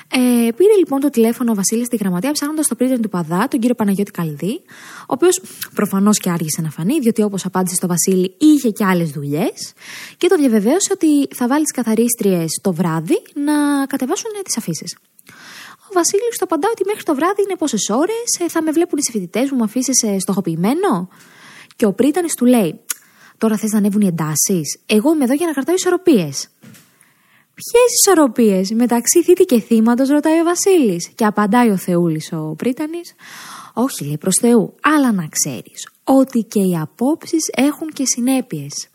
Ε, 0.09 0.51
πήρε 0.57 0.75
λοιπόν 0.79 1.01
το 1.01 1.11
τηλέφωνο 1.11 1.51
ο 1.51 1.55
Βασίλης 1.55 1.87
στη 1.87 1.97
γραμματεία 1.97 2.33
ψάχνοντας 2.33 2.67
το 2.67 2.75
πρίτεν 2.75 3.03
του 3.03 3.09
Παδά, 3.09 3.49
τον 3.49 3.61
κύριο 3.61 3.75
Παναγιώτη 3.75 4.11
Καλδί, 4.11 4.61
ο 5.01 5.07
οποίος 5.07 5.43
προφανώς 5.75 6.19
και 6.19 6.31
άργησε 6.31 6.61
να 6.63 6.71
φανεί, 6.71 6.99
διότι 7.01 7.23
όπως 7.23 7.45
απάντησε 7.45 7.75
στο 7.75 7.87
Βασίλη 7.87 8.35
είχε 8.39 8.71
και 8.71 8.85
άλλες 8.85 9.11
δουλειές, 9.11 9.73
και 10.17 10.29
το 10.29 10.37
διαβεβαίωσε 10.37 10.91
ότι 10.93 11.29
θα 11.35 11.47
βάλει 11.49 11.63
τις 11.63 11.73
καθαρίστριες 11.73 12.59
το 12.63 12.73
βράδυ 12.73 13.23
να 13.35 13.87
κατεβάσουν 13.87 14.31
τις 14.45 14.57
αφήσεις. 14.57 14.97
Ο 15.97 15.99
Βασίλη 15.99 16.29
του 16.31 16.45
απαντά 16.45 16.69
ότι 16.71 16.83
μέχρι 16.87 17.03
το 17.03 17.15
βράδυ 17.15 17.43
είναι 17.43 17.57
πόσες 17.57 17.89
ώρες, 17.91 18.53
θα 18.53 18.63
με 18.63 18.71
βλέπουν 18.71 18.99
οι 18.99 19.11
φοιτητές 19.11 19.51
μου, 19.51 19.57
με 19.57 19.65
αφήσεις 19.65 20.05
στοχοποιημένο; 20.19 21.09
Και 21.77 21.87
ο 21.87 21.93
Πρίτανης 21.93 22.35
του 22.35 22.45
λέει: 22.45 22.81
Τώρα 23.39 23.57
θες 23.57 23.71
να 23.71 23.79
ανέβουν 23.79 24.01
οι 24.01 24.07
εντάσεις; 24.07 24.79
Εγώ 24.87 25.15
είμαι 25.15 25.25
εδώ 25.25 25.35
για 25.35 25.47
να 25.47 25.53
κρατάω 25.53 25.75
ισορροπίες. 25.75 26.49
Ποιες 27.59 27.89
ισορροπίες; 28.01 28.71
Μεταξύ 28.71 29.23
θήτη 29.23 29.45
και 29.45 29.61
θύματος, 29.61 30.09
ρωτάει 30.09 30.41
ο 30.41 30.45
Βασίλης. 30.45 31.09
Και 31.15 31.25
απαντάει 31.25 31.71
ο 31.71 31.77
Θεούλης 31.77 32.33
ο 32.33 32.55
Πρίτανης. 32.57 33.15
Όχι, 33.75 34.05
λέει 34.05 34.19
προς 34.19 34.37
Θεού, 34.41 34.75
αλλά 34.83 35.13
να 35.13 35.27
ξέρεις 35.31 35.89
ότι 36.05 36.41
και 36.41 36.61
οι 36.61 36.77
απόψεις 36.81 37.51
έχουν 37.57 37.89
και 37.89 38.03
συνέπειες. 38.07 38.89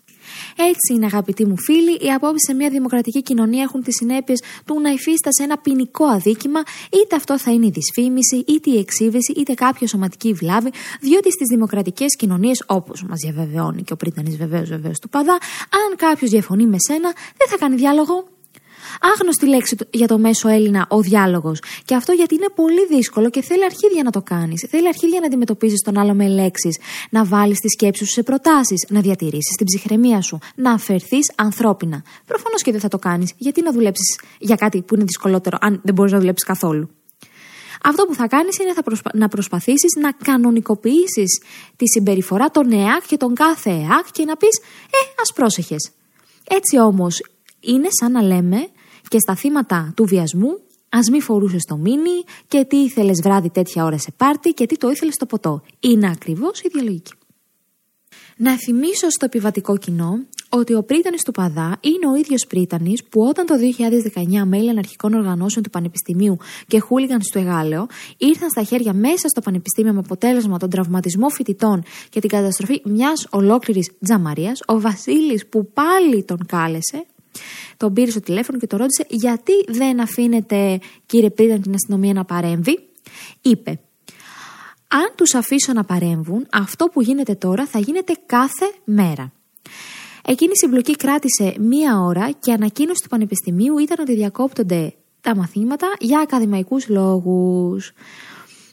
Έτσι 0.56 0.94
είναι, 0.94 1.06
αγαπητοί 1.06 1.46
μου 1.46 1.58
φίλοι, 1.58 1.98
οι 2.02 2.12
απόψεις 2.14 2.46
σε 2.48 2.54
μια 2.54 2.70
δημοκρατική 2.70 3.22
κοινωνία 3.22 3.64
έχουν 3.64 3.84
τις 3.84 3.96
συνέπειες 3.96 4.44
του 4.66 4.80
να 4.82 4.90
υφίσταται 4.90 5.44
ένα 5.44 5.58
ποινικό 5.58 6.06
αδίκημα, 6.06 6.62
είτε 6.92 7.16
αυτό 7.16 7.40
θα 7.40 7.52
είναι 7.52 7.66
η 7.66 7.72
δυσφήμιση, 7.74 8.44
είτε 8.48 8.72
η 8.72 8.78
εξύβεση, 8.78 9.32
είτε 9.32 9.54
κάποια 9.54 9.88
σωματική 9.88 10.34
βλάβη, 10.34 10.72
διότι 11.02 11.32
στις 11.32 11.48
δημοκρατικές 11.48 12.16
κοινωνίες, 12.16 12.64
όπως 12.68 13.04
μας 13.04 13.20
διαβεβαιώνει 13.20 13.84
και 13.84 13.94
ο 13.94 13.96
Πρίτανης 13.96 14.38
βεβαίως 14.38 14.70
βεβαίως 14.70 15.00
του 15.00 15.10
Παδά, 15.10 15.38
αν 15.70 15.96
κάποιος 15.98 16.30
διαφωνεί 16.30 16.68
με 16.68 16.78
σένα, 16.80 17.14
δεν 17.38 17.48
θα 17.50 17.58
κάνει 17.58 17.76
διάλογο, 17.76 18.31
άγνωστη 19.00 19.48
λέξη 19.48 19.76
για 19.90 20.08
το 20.08 20.18
μέσο 20.18 20.48
Έλληνα 20.48 20.86
ο 20.90 21.02
διάλογος. 21.02 21.60
Και 21.86 21.96
αυτό 21.96 22.12
γιατί 22.12 22.36
είναι 22.36 22.50
πολύ 22.56 22.86
δύσκολο 22.90 23.30
και 23.30 23.42
θέλει 23.42 23.64
αρχίδια 23.66 24.04
να 24.04 24.12
το 24.12 24.22
κάνεις. 24.22 24.66
Θέλει 24.70 24.88
αρχίδια 24.88 25.20
να 25.20 25.26
αντιμετωπίζεις 25.26 25.82
τον 25.82 25.98
άλλο 25.98 26.14
με 26.14 26.28
λέξεις, 26.28 26.80
να 27.10 27.26
βάλεις 27.26 27.60
τη 27.60 27.70
σκέψη 27.70 28.06
σου 28.06 28.12
σε 28.12 28.24
προτάσεις, 28.24 28.86
να 28.90 29.02
διατηρήσεις 29.02 29.56
την 29.56 29.66
ψυχραιμία 29.66 30.22
σου, 30.22 30.40
να 30.56 30.72
αφαιρθείς 30.72 31.32
ανθρώπινα. 31.36 32.04
Προφανώς 32.26 32.62
και 32.62 32.72
δεν 32.72 32.80
θα 32.80 32.88
το 32.88 32.98
κάνεις. 32.98 33.34
Γιατί 33.38 33.62
να 33.62 33.72
δουλέψεις 33.72 34.20
για 34.40 34.56
κάτι 34.56 34.82
που 34.82 34.96
είναι 34.96 35.04
δυσκολότερο, 35.04 35.58
αν 35.62 35.80
δεν 35.84 35.94
μπορείς 35.94 36.12
να 36.12 36.20
δουλέψεις 36.20 36.48
καθόλου; 36.48 36.90
Αυτό 37.84 38.06
που 38.06 38.16
θα 38.16 38.28
κάνεις 38.28 38.58
είναι 38.58 38.74
θα 38.74 38.84
προσπα... 38.84 39.12
να 39.14 39.28
προσπαθήσεις 39.28 39.96
να 40.02 40.12
κανονικοποιήσεις 40.12 41.42
τη 41.76 41.88
συμπεριφορά 41.88 42.52
των 42.52 42.72
ΕΑΚ 42.72 43.08
και 43.08 43.18
των 43.18 43.36
κάθε 43.36 43.70
ΕΑΚ 43.70 44.12
και 44.12 44.26
να 44.26 44.38
πεις 44.38 44.60
Ε, 44.86 45.22
ας 45.22 45.34
πρόσεχες. 45.34 45.92
Έτσι 46.50 46.80
όμως 46.80 47.24
είναι 47.60 47.88
σαν 47.90 48.12
να 48.12 48.22
λέμε 48.22 48.70
και 49.12 49.20
στα 49.20 49.36
θύματα 49.36 49.94
του 49.96 50.06
βιασμού, 50.06 50.60
ας 50.90 51.10
μη 51.10 51.22
φορούσες 51.22 51.64
το 51.64 51.78
μίνι 51.78 52.24
και 52.48 52.66
τι 52.66 52.78
ήθελες 52.78 53.20
βράδυ 53.24 53.50
τέτοια 53.50 53.86
ώρα 53.86 53.98
σε 53.98 54.12
πάρτι 54.18 54.50
και 54.50 54.66
τι 54.66 54.78
το 54.78 54.90
ήθελες 54.90 55.14
στο 55.14 55.26
ποτό. 55.26 55.62
Είναι 55.80 56.10
ακριβώς 56.10 56.62
η 56.62 56.70
διαλογική. 56.74 57.12
Να 58.38 58.58
θυμίσω 58.58 59.10
στο 59.10 59.26
επιβατικό 59.26 59.78
κοινό 59.78 60.20
ότι 60.50 60.74
ο 60.74 60.84
πρίτανης 60.84 61.24
του 61.24 61.32
Παδά 61.32 61.78
είναι 61.82 62.08
ο 62.12 62.16
ίδιος 62.16 62.46
πρίτανης 62.48 63.04
που 63.04 63.22
όταν 63.22 63.46
το 63.46 63.54
2019 64.14 64.44
μέλη 64.46 64.70
αναρχικών 64.70 65.14
οργανώσεων 65.14 65.64
του 65.64 65.70
Πανεπιστημίου 65.70 66.38
και 66.68 66.80
χούλιγαν 66.80 67.22
στο 67.22 67.40
Εγάλεο 67.40 67.88
ήρθαν 68.18 68.50
στα 68.50 68.64
χέρια 68.64 68.94
μέσα 68.94 69.28
στο 69.28 69.42
Πανεπιστήμιο 69.42 69.94
με 69.94 70.00
αποτέλεσμα 70.00 70.58
τον 70.58 70.70
τραυματισμό 70.70 71.30
φοιτητών 71.30 71.84
και 72.10 72.20
την 72.20 72.30
καταστροφή 72.30 72.82
μιας 72.84 73.28
ολόκληρης 73.30 73.92
τζαμαρίας, 74.04 74.60
ο 74.66 74.80
Βασίλης 74.80 75.48
που 75.48 75.72
πάλι 75.74 76.24
τον 76.24 76.46
κάλεσε 76.46 77.06
τον 77.82 77.94
πήρε 77.94 78.12
στο 78.12 78.20
τηλέφωνο 78.20 78.60
και 78.60 78.68
το 78.68 78.78
ρώτησε 78.78 79.06
γιατί 79.10 79.54
δεν 79.68 80.00
αφήνετε 80.00 80.80
κύριε 81.06 81.30
Πρίταν 81.30 81.62
την 81.62 81.74
αστυνομία 81.74 82.14
να 82.14 82.26
παρέμβει; 82.26 82.80
Είπε 83.42 83.80
αν 84.94 85.12
τους 85.16 85.34
αφήσω 85.34 85.74
να 85.74 85.84
παρέμβουν 85.84 86.48
αυτό 86.52 86.86
που 86.86 87.02
γίνεται 87.02 87.36
τώρα 87.36 87.66
θα 87.66 87.80
γίνεται 87.80 88.14
κάθε 88.26 88.72
μέρα. 88.84 89.32
Εκείνη 90.26 90.52
η 90.52 90.58
συμπλοκή 90.58 90.96
κράτησε 90.96 91.56
μία 91.60 92.00
ώρα 92.00 92.32
και 92.32 92.52
ανακοίνωση 92.52 93.02
του 93.04 93.10
Πανεπιστημίου 93.10 93.78
ήταν 93.78 93.98
ότι 94.00 94.16
διακόπτονται 94.16 94.94
τα 95.22 95.36
μαθήματα 95.36 95.88
για 96.00 96.20
ακαδημαϊκούς 96.20 96.88
λόγους. 96.88 97.92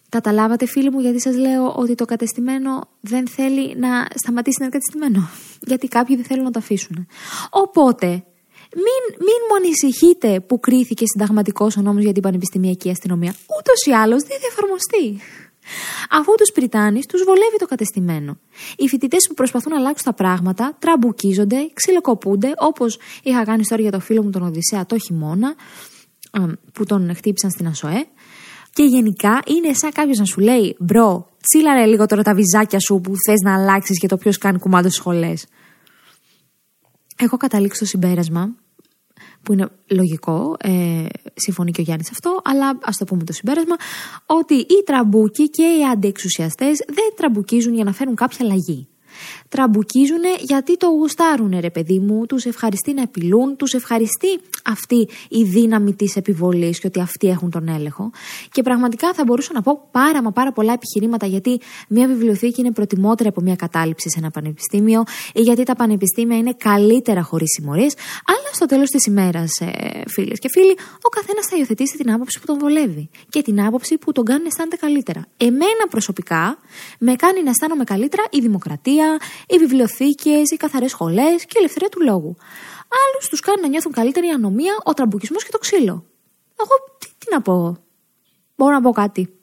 Καταλάβατε 0.09 0.67
φίλοι 0.67 0.91
μου 0.91 1.01
γιατί 1.01 1.21
σας 1.21 1.37
λέω 1.37 1.73
ότι 1.77 1.95
το 1.95 2.05
κατεστημένο 2.05 2.89
δεν 3.01 3.29
θέλει 3.29 3.77
να 3.77 3.89
σταματήσει 4.15 4.57
να 4.61 4.67
είναι 4.67 4.79
κατεστημένο; 4.79 5.29
Γιατί 5.61 5.89
κάποιοι 5.89 6.17
δεν 6.17 6.25
θέλουν 6.25 6.45
να 6.45 6.51
το 6.51 6.59
αφήσουν. 6.59 7.07
Οπότε 7.51 8.25
μην, 8.75 9.03
μην 9.19 9.41
μου 9.49 9.57
ανησυχείτε 9.57 10.41
που 10.41 10.61
κρίθηκε 10.61 11.05
συνταγματικός 11.07 11.77
ο 11.77 11.81
νόμος 11.81 12.03
για 12.03 12.13
την 12.13 12.23
πανεπιστημιακή 12.23 12.91
αστυνομία. 12.91 13.35
Ούτως 13.59 13.81
ή 13.87 13.91
άλλως 13.91 14.23
δεν 14.23 14.39
θα 14.41 14.47
εφαρμοστεί. 14.51 15.23
Αφού 16.11 16.35
τους 16.35 16.53
Πριτάνεις 16.53 17.07
τους 17.07 17.23
βολεύει 17.25 17.59
το 17.59 17.67
κατεστημένο. 17.67 18.39
Οι 18.77 18.89
φοιτητές 18.89 19.27
που 19.29 19.35
προσπαθούν 19.35 19.73
να 19.73 19.79
αλλάξουν 19.79 20.05
τα 20.05 20.13
πράγματα 20.13 20.77
τραμπουκίζονται, 20.79 21.71
ξυλοκοπούνται, 21.73 22.53
όπως 22.57 22.99
είχα 23.23 23.45
κάνει 23.45 23.65
τώρα 23.65 23.83
για 23.83 23.91
το 23.91 24.01
φίλο 24.01 24.23
μου 24.23 24.31
τον 24.31 24.43
Οδυσσέα 24.43 24.87
το 24.87 24.99
χειμώνα, 24.99 25.55
που 26.73 26.85
τον 26.85 27.15
χτύπησαν 27.15 27.51
στην 27.51 27.67
ΑΣΟΕ. 27.67 28.07
Και 28.73 28.83
γενικά 28.83 29.41
είναι 29.47 29.73
σαν 29.73 29.93
κάποιος 29.93 30.19
να 30.19 30.25
σου 30.25 30.41
λέει, 30.41 30.77
bro, 30.79 31.29
τσίλαρε 31.41 31.87
λίγο 31.87 32.07
τώρα 32.07 32.23
τα 32.23 32.35
βυζάκια 32.35 32.79
σου 32.81 33.01
που 33.01 33.13
θες 33.27 33.41
να 33.45 33.55
αλλάξεις 33.55 33.99
για 33.99 34.09
το 34.09 34.17
ποιος 34.17 34.39
κάνει 34.39 34.59
κουμάντο 34.59 34.89
στις 34.89 35.01
σχολές. 35.01 35.47
Έχω 37.19 37.37
καταλήξει 37.37 37.79
το 37.79 37.87
συμπέρασμα 37.87 38.55
που 39.43 39.53
είναι 39.53 39.69
λογικό, 39.87 40.57
ε, 40.59 41.05
συμφωνεί 41.35 41.71
και 41.71 41.81
ο 41.81 41.85
Γιάννης 41.85 42.11
αυτό, 42.11 42.41
αλλά 42.45 42.79
ας 42.83 42.97
το 42.97 43.05
πούμε 43.05 43.25
το 43.25 43.33
συμπέρασμα, 43.33 43.77
ότι 44.27 44.55
οι 44.55 44.83
τραμπούκοι 44.87 45.51
και 45.51 45.63
οι 45.63 45.85
αντιεξουσιαστές 45.93 46.79
δεν 46.87 47.13
τραμπουκίζουν 47.17 47.75
για 47.75 47.85
να 47.85 47.93
φέρουν 47.93 48.15
κάποια 48.15 48.39
αλλαγή 48.47 48.89
τραμπουκίζουν 49.49 50.23
γιατί 50.41 50.77
το 50.77 50.87
γουστάρουν, 50.87 51.57
ρε 51.61 51.71
παιδί 51.71 51.99
μου, 51.99 52.27
τους 52.27 52.45
ευχαριστεί 52.45 52.95
να 52.95 53.03
απειλούν, 53.03 53.57
τους 53.57 53.75
ευχαριστεί 53.75 54.41
αυτή 54.65 55.09
η 55.29 55.43
δύναμη 55.43 55.95
της 55.95 56.17
επιβολής 56.17 56.79
και 56.79 56.87
ότι 56.87 57.01
αυτοί 57.01 57.29
έχουν 57.29 57.51
τον 57.51 57.69
έλεγχο. 57.69 58.11
Και 58.53 58.63
πραγματικά 58.63 59.15
θα 59.15 59.25
μπορούσα 59.25 59.53
να 59.53 59.63
πω 59.63 59.89
πάρα 59.91 60.23
μα 60.23 60.33
πάρα 60.33 60.53
πολλά 60.53 60.73
επιχειρήματα 60.73 61.27
γιατί 61.27 61.61
μια 61.89 62.07
βιβλιοθήκη 62.07 62.61
είναι 62.61 62.73
προτιμότερη 62.73 63.29
από 63.29 63.41
μια 63.41 63.57
κατάληψη 63.57 64.11
σε 64.11 64.19
ένα 64.19 64.31
πανεπιστήμιο 64.31 65.03
ή 65.33 65.41
γιατί 65.41 65.63
τα 65.63 65.75
πανεπιστήμια 65.75 66.37
είναι 66.37 66.55
καλύτερα 66.59 67.23
χωρίς 67.23 67.51
συμμορίες. 67.51 67.95
Αλλά 68.27 68.49
στο 68.53 68.67
τέλος 68.67 68.91
της 68.91 69.07
ημέρας, 69.07 69.51
ε, 69.61 70.03
φίλες 70.07 70.39
και 70.39 70.49
φίλοι, 70.49 70.77
ο 71.03 71.09
καθένας 71.09 71.47
θα 71.47 71.57
υιοθετήσει 71.57 71.97
την 71.97 72.13
άποψη 72.13 72.41
που 72.41 72.47
τον 72.47 72.59
βολεύει 72.59 73.11
και 73.29 73.43
την 73.43 73.63
άποψη 73.63 73.99
που 73.99 74.13
τον 74.13 74.25
κάνει 74.25 74.41
να 74.41 74.47
αισθάνεται 74.47 74.77
καλύτερα. 74.77 75.27
Εμένα 75.37 75.85
προσωπικά 75.91 76.59
με 76.99 77.15
κάνει 77.15 77.43
να 77.43 77.51
αισθάνομαι 77.51 77.85
καλύτερα 77.85 78.23
η 78.31 78.41
δημοκρατία, 78.41 79.19
οι 79.47 79.59
βιβλιοθήκες, 79.59 80.51
οι 80.51 80.57
καθαρές 80.57 80.91
σχολές 80.91 81.45
και 81.45 81.55
η 81.55 81.59
ελευθερία 81.59 81.89
του 81.89 82.03
λόγου. 82.03 82.37
Άλλους 83.03 83.29
τους 83.29 83.41
κάνει 83.41 83.61
να 83.61 83.69
νιώθουν 83.69 83.93
καλύτερη 83.93 84.27
η 84.27 84.31
ανομία, 84.31 84.75
ο 84.85 84.93
τραμπουκισμός 84.93 85.45
και 85.45 85.51
το 85.51 85.59
ξύλο. 85.59 86.05
Εγώ 86.61 86.75
τι, 86.99 87.07
τι 87.19 87.35
να 87.35 87.41
πω; 87.41 87.77
Μπορώ 88.57 88.73
να 88.73 88.81
πω 88.81 88.91
κάτι. 88.91 89.38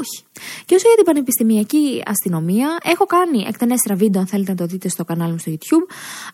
Όχι. 0.00 0.24
Και 0.64 0.74
όσο 0.74 0.86
για 0.86 0.96
την 0.96 1.04
πανεπιστημιακή 1.04 2.02
αστυνομία, 2.06 2.78
έχω 2.82 3.04
κάνει 3.06 3.44
εκτενέστερα 3.48 3.94
βίντεο, 3.94 4.20
αν 4.20 4.26
θέλετε 4.26 4.50
να 4.50 4.56
το 4.56 4.66
δείτε 4.66 4.88
στο 4.88 5.04
κανάλι 5.04 5.32
μου 5.32 5.38
στο 5.38 5.52
YouTube. 5.52 5.86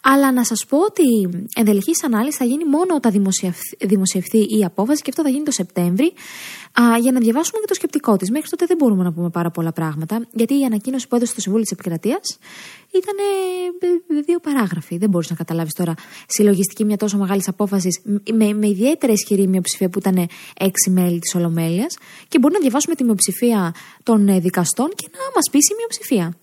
Αλλά 0.03 0.33
να 0.33 0.45
σας 0.45 0.67
πω 0.69 0.79
ότι 0.79 1.29
ενδελεχής 1.55 2.05
ανάλυση 2.05 2.37
θα 2.37 2.45
γίνει 2.45 2.65
μόνο 2.65 2.95
όταν 2.95 3.13
δημοσιευθεί 3.79 4.39
η 4.39 4.65
απόφαση 4.65 5.03
και 5.03 5.11
αυτό 5.11 5.23
θα 5.23 5.29
γίνει 5.29 5.45
το 5.45 5.51
Σεπτέμβρη 5.51 6.13
α, 6.81 6.99
για 6.99 7.13
να 7.13 7.21
διαβάσουμε 7.21 7.59
και 7.61 7.67
το 7.67 7.75
σκεπτικό 7.75 8.17
της. 8.17 8.31
Μέχρι 8.31 8.49
τότε 8.49 8.65
δεν 8.67 8.77
μπορούμε 8.77 9.03
να 9.03 9.13
πούμε 9.13 9.31
πάρα 9.31 9.51
πολλά 9.51 9.73
πράγματα, 9.73 10.27
γιατί 10.33 10.61
η 10.61 10.65
ανακοίνωση 10.65 11.09
που 11.09 11.17
έδωσε 11.17 11.35
το 11.35 11.41
Συμβούλιο 11.41 11.65
της 11.65 11.79
Επικρατείας 11.79 12.39
ήταν 12.91 13.17
δύο 14.25 14.39
παράγραφοι. 14.39 14.99
Δεν 14.99 15.09
μπορείς 15.09 15.31
να 15.31 15.37
καταλάβεις 15.37 15.73
τώρα 15.73 15.95
συλλογιστική 16.27 16.85
μια 16.85 16.97
τόσο 16.97 17.19
μεγάλης 17.19 17.49
απόφασης 17.49 18.01
με, 18.33 18.53
με 18.53 18.69
ιδιαίτερα 18.69 19.13
ισχυρή 19.13 19.47
μειοψηφία 19.47 19.89
που 19.89 19.99
ήταν 19.99 20.29
έξι 20.59 20.91
μέλη 20.91 21.19
της 21.19 21.35
Ολομέλειας 21.35 21.97
και 22.29 22.39
μπορεί 22.39 22.55
να 22.55 22.61
διαβάσουμε 22.61 22.95
τη 22.95 23.05
μειοψηφία 23.05 23.48
των 24.03 24.29
ε, 24.29 24.39
δικαστών 24.41 24.89
και 24.95 25.09
να 25.13 25.19
μας 25.35 25.51
πείσει 25.51 25.73
η 25.73 25.77
μειοψηφία. 25.79 26.37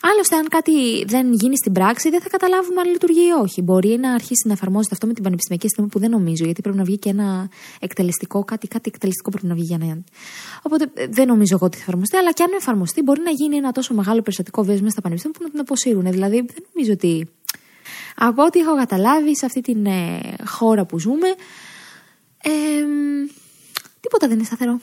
Άλλωστε, 0.00 0.36
αν 0.36 0.48
κάτι 0.48 1.04
δεν 1.04 1.32
γίνει 1.32 1.56
στην 1.56 1.72
πράξη, 1.72 2.10
δεν 2.10 2.20
θα 2.20 2.28
καταλάβουμε 2.28 2.80
αν 2.80 2.90
λειτουργεί 2.90 3.26
ή 3.26 3.32
όχι. 3.42 3.62
Μπορεί 3.62 3.98
να 4.00 4.12
αρχίσει 4.12 4.46
να 4.46 4.52
εφαρμόζεται 4.52 4.94
αυτό 4.94 5.06
με 5.06 5.12
την 5.12 5.22
πανεπιστημιακή 5.22 5.66
αστυνομία 5.66 5.94
που 5.94 6.00
δεν 6.00 6.10
νομίζω, 6.10 6.44
γιατί 6.44 6.60
πρέπει 6.62 6.76
να 6.76 6.84
βγει 6.84 6.98
και 6.98 7.08
ένα 7.08 7.48
εκτελεστικό, 7.80 8.44
κάτι, 8.44 8.68
κάτι 8.68 8.90
εκτελεστικό 8.94 9.30
πρέπει 9.30 9.46
να 9.46 9.54
βγει 9.54 9.64
για 9.64 9.78
να. 9.78 10.02
Οπότε 10.62 10.90
δεν 11.10 11.26
νομίζω 11.26 11.54
εγώ 11.54 11.66
ότι 11.66 11.76
θα 11.76 11.82
εφαρμοστεί, 11.82 12.16
αλλά 12.16 12.32
και 12.32 12.42
αν 12.42 12.50
εφαρμοστεί, 12.56 13.02
μπορεί 13.02 13.20
να 13.20 13.30
γίνει 13.30 13.56
ένα 13.56 13.72
τόσο 13.72 13.94
μεγάλο 13.94 14.20
περιστατικό 14.22 14.62
βίος 14.62 14.78
μέσα 14.78 14.90
στα 14.90 15.00
πανεπιστήμια 15.00 15.38
που 15.38 15.44
να 15.44 15.50
την 15.50 15.60
αποσύρουν. 15.60 16.10
Δηλαδή, 16.10 16.36
δεν 16.36 16.64
νομίζω 16.72 16.92
ότι. 16.92 17.28
Από 18.16 18.44
ό,τι 18.44 18.58
έχω 18.58 18.76
καταλάβει 18.76 19.36
σε 19.36 19.46
αυτή 19.46 19.60
την 19.60 19.86
ε, 19.86 20.20
χώρα 20.46 20.84
που 20.84 20.98
ζούμε, 20.98 21.28
ε, 22.42 22.50
τίποτα 24.00 24.26
δεν 24.26 24.36
είναι 24.36 24.44
σταθερό. 24.44 24.80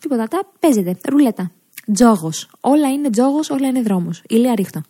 Τίποτα. 0.00 0.28
Τα 0.28 0.40
παίζεται. 0.60 0.96
Ρουλέτα. 1.08 1.50
Τζόγος. 1.92 2.48
Όλα 2.60 2.88
είναι 2.88 3.10
τζόγος, 3.10 3.50
όλα 3.50 3.68
είναι 3.68 3.82
δρόμος. 3.82 4.22
Ηλία 4.28 4.54
ρίχτω. 4.54 4.80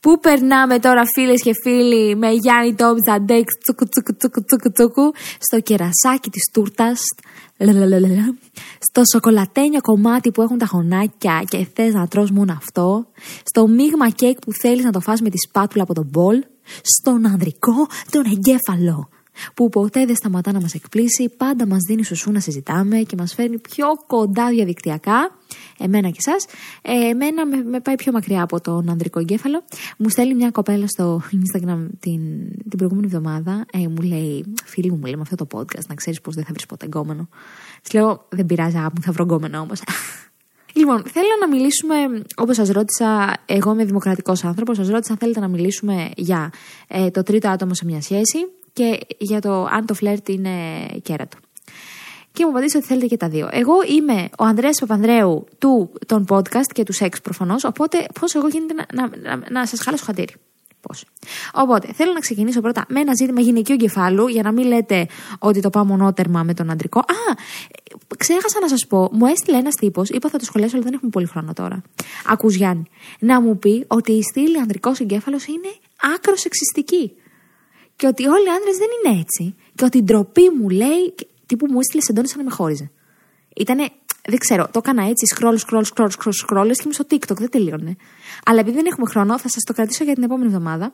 Πού 0.00 0.20
περνάμε 0.20 0.78
τώρα 0.78 1.02
φίλες 1.14 1.42
και 1.42 1.52
φίλοι 1.62 2.16
με 2.16 2.30
Γιάννη 2.30 2.74
Τόμ 2.74 2.96
Ζαντέξ 3.08 3.52
τσουκου 3.62 3.84
τσουκου 3.88 4.16
τσουκου 4.16 4.44
τσουκου 4.44 4.72
τσουκου 4.72 5.12
στο 5.38 5.60
κερασάκι 5.60 6.30
της 6.30 6.50
τούρτας 6.52 7.00
στο 8.80 9.02
σοκολατένιο 9.12 9.80
κομμάτι 9.80 10.30
που 10.30 10.42
έχουν 10.42 10.58
τα 10.58 10.66
χωνάκια 10.66 11.42
και 11.48 11.66
θες 11.74 11.94
να 11.94 12.08
τρως 12.08 12.30
μόνο 12.30 12.52
αυτό 12.52 13.06
στο 13.44 13.66
μείγμα 13.66 14.08
κέικ 14.10 14.38
που 14.38 14.52
θέλεις 14.52 14.84
να 14.84 14.92
το 14.92 15.00
φας 15.00 15.20
με 15.20 15.30
τη 15.30 15.38
σπάτουλα 15.48 15.82
από 15.82 15.94
τον 15.94 16.08
μπολ 16.10 16.42
στον 16.82 17.26
ανδρικό 17.26 17.86
τον 18.10 18.24
εγκέφαλο 18.24 19.08
που 19.54 19.68
ποτέ 19.68 20.06
δεν 20.06 20.16
σταματά 20.16 20.52
να 20.52 20.60
μας 20.60 20.74
εκπλήσει, 20.74 21.28
πάντα 21.36 21.66
μας 21.66 21.80
δίνει 21.86 22.04
σουσού 22.04 22.32
να 22.32 22.40
συζητάμε 22.40 22.96
και 22.98 23.16
μας 23.18 23.34
φέρνει 23.34 23.58
πιο 23.58 23.86
κοντά 24.06 24.48
διαδικτυακά, 24.48 25.36
εμένα 25.78 26.08
και 26.08 26.18
εσάς, 26.26 26.46
ε, 26.82 27.08
εμένα 27.08 27.46
με, 27.46 27.56
με 27.62 27.80
πάει 27.80 27.94
πιο 27.94 28.12
μακριά 28.12 28.42
από 28.42 28.60
τον 28.60 28.88
ανδρικό 28.88 29.18
εγκέφαλο. 29.18 29.62
Μου 29.96 30.08
στέλνει 30.08 30.34
μια 30.34 30.50
κοπέλα 30.50 30.86
στο 30.86 31.22
Instagram 31.22 31.86
την, 32.00 32.20
την 32.68 32.76
προηγούμενη 32.76 33.06
εβδομάδα, 33.06 33.66
ε, 33.72 33.78
μου 33.78 34.02
λέει, 34.02 34.44
φίλη 34.64 34.90
μου, 34.90 34.96
μου 34.96 35.04
λέει 35.04 35.16
με 35.16 35.22
αυτό 35.22 35.44
το 35.44 35.58
podcast, 35.58 35.86
να 35.88 35.94
ξέρεις 35.94 36.20
πως 36.20 36.34
δεν 36.34 36.44
θα 36.44 36.50
βρεις 36.52 36.66
ποτέ 36.66 36.84
εγκόμενο. 36.84 37.28
Της 37.82 37.92
λέω, 37.92 38.26
δεν 38.28 38.46
πειράζει, 38.46 38.76
μου 38.76 39.02
θα 39.02 39.12
βρω 39.12 39.22
εγκόμενο 39.24 39.58
όμως. 39.58 39.82
Λοιπόν, 40.74 41.02
θέλω 41.06 41.28
να 41.40 41.48
μιλήσουμε, 41.48 41.94
όπως 42.36 42.56
σας 42.56 42.68
ρώτησα, 42.68 43.36
εγώ 43.46 43.72
είμαι 43.72 43.84
δημοκρατικός 43.84 44.44
άνθρωπος. 44.44 44.76
Σας 44.76 44.88
ρώτησα 44.88 45.12
αν 45.12 45.18
θέλετε 45.18 45.40
να 45.40 45.48
μιλήσουμε 45.48 46.10
για 46.16 46.52
ε, 46.88 47.10
το 47.10 47.22
τρίτο 47.22 47.48
άτομο 47.48 47.74
σε 47.74 47.84
μια 47.84 48.02
σχέση 48.02 48.38
και 48.72 48.98
για 49.18 49.40
το 49.40 49.64
αν 49.64 49.86
το 49.86 49.94
φλερτ 49.94 50.28
είναι 50.28 50.50
κέρατο. 51.02 51.36
Και 52.32 52.44
μου 52.44 52.50
απαντήσατε 52.50 52.78
ότι 52.78 52.86
θέλετε 52.86 53.06
και 53.06 53.16
τα 53.16 53.28
δύο. 53.28 53.48
Εγώ 53.52 53.72
είμαι 53.88 54.28
ο 54.38 54.44
Ανδρέας 54.44 54.78
Παπανδρέου 54.80 55.46
του 55.58 55.92
των 56.06 56.24
podcast 56.28 56.72
και 56.74 56.82
του 56.82 56.92
σεξ 56.92 57.20
προφανώς. 57.20 57.64
Οπότε, 57.64 58.06
πώς 58.20 58.34
εγώ 58.34 58.48
γίνεται 58.48 58.74
να, 58.74 58.86
να, 58.92 59.16
να, 59.36 59.50
να 59.50 59.66
σας 59.66 59.80
χάλασω 59.80 60.04
χατήρι. 60.04 60.34
Πώς. 60.80 61.04
Οπότε, 61.52 61.92
θέλω 61.92 62.12
να 62.12 62.20
ξεκινήσω 62.20 62.60
πρώτα 62.60 62.84
με 62.88 63.00
ένα 63.00 63.14
ζήτημα 63.14 63.40
γυναικείου 63.40 63.76
κεφάλου, 63.76 64.28
για 64.28 64.42
να 64.42 64.52
μην 64.52 64.66
λέτε 64.66 65.06
ότι 65.38 65.60
το 65.60 65.70
πάω 65.70 65.84
μονότερμα 65.84 66.42
με 66.42 66.54
τον 66.54 66.70
αντρικό. 66.70 66.98
Α, 66.98 67.34
ξέχασα 68.16 68.60
να 68.60 68.68
σας 68.68 68.86
πω, 68.86 69.08
μου 69.12 69.26
έστειλε 69.26 69.56
ένας 69.56 69.74
τύπος, 69.74 70.08
είπα 70.08 70.28
θα 70.28 70.38
το 70.38 70.44
σχολιάσω, 70.44 70.76
αλλά 70.76 70.84
δεν 70.84 70.94
έχουμε 70.94 71.10
πολύ 71.10 71.26
χρόνο 71.26 71.52
τώρα. 71.52 71.82
Ακούς 72.26 72.54
Γιάννη, 72.54 72.84
να 73.18 73.40
μου 73.40 73.58
πει 73.58 73.84
ότι 73.86 74.12
η 74.12 74.22
στήλη 74.22 74.58
ανδρικός 74.58 75.00
εγκέφαλος 75.00 75.46
είναι 75.46 75.74
άκρος 76.14 76.40
σεξιστική. 76.40 77.12
Και 78.02 78.08
ότι 78.08 78.26
όλοι 78.26 78.46
οι 78.46 78.54
άντρε 78.58 78.72
δεν 78.82 78.88
είναι 78.94 79.20
έτσι. 79.20 79.54
Και 79.74 79.84
ότι 79.84 79.98
η 79.98 80.02
ντροπή 80.02 80.50
μου 80.58 80.68
λέει, 80.68 81.14
τύπου 81.46 81.66
μου 81.70 81.78
έστειλες 81.78 82.08
εντόνι 82.08 82.28
σαν 82.28 82.38
να 82.38 82.44
με 82.44 82.50
χώριζε. 82.50 82.90
Ήτανε, 83.56 83.88
δεν 84.28 84.38
ξέρω, 84.38 84.68
το 84.72 84.78
έκανα 84.78 85.02
έτσι, 85.08 85.24
scroll, 85.34 85.56
scroll, 85.64 85.84
scroll, 85.94 86.10
scroll, 86.18 86.36
scroll, 86.42 86.70
και 86.72 86.82
είμαι 86.84 86.92
στο 86.92 87.06
TikTok, 87.10 87.36
δεν 87.36 87.50
τελείωνε. 87.50 87.96
Αλλά 88.44 88.60
επειδή 88.60 88.76
δεν 88.76 88.86
έχουμε 88.86 89.06
χρόνο, 89.06 89.38
θα 89.38 89.48
σας 89.48 89.62
το 89.66 89.72
κρατήσω 89.72 90.04
για 90.04 90.14
την 90.14 90.22
επόμενη 90.22 90.46
εβδομάδα. 90.46 90.92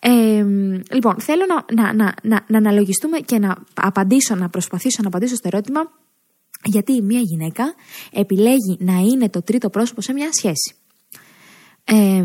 Ε, 0.00 0.44
λοιπόν, 0.92 1.20
θέλω 1.20 1.44
να, 1.46 1.82
να, 1.82 1.94
να, 1.94 2.14
να, 2.22 2.44
να 2.48 2.58
αναλογιστούμε 2.58 3.18
και 3.18 3.38
να 3.38 3.56
απαντήσω, 3.74 4.34
να 4.34 4.48
προσπαθήσω 4.48 5.02
να 5.02 5.08
απαντήσω 5.08 5.34
στο 5.34 5.48
ερώτημα 5.52 5.80
γιατί 6.64 7.02
μια 7.02 7.20
γυναίκα 7.20 7.74
επιλέγει 8.12 8.76
να 8.78 8.92
είναι 8.92 9.28
το 9.28 9.42
τρίτο 9.42 9.70
πρόσωπο 9.70 10.00
σε 10.00 10.12
μια 10.12 10.28
σχέση. 10.32 10.74
Ε, 11.84 12.24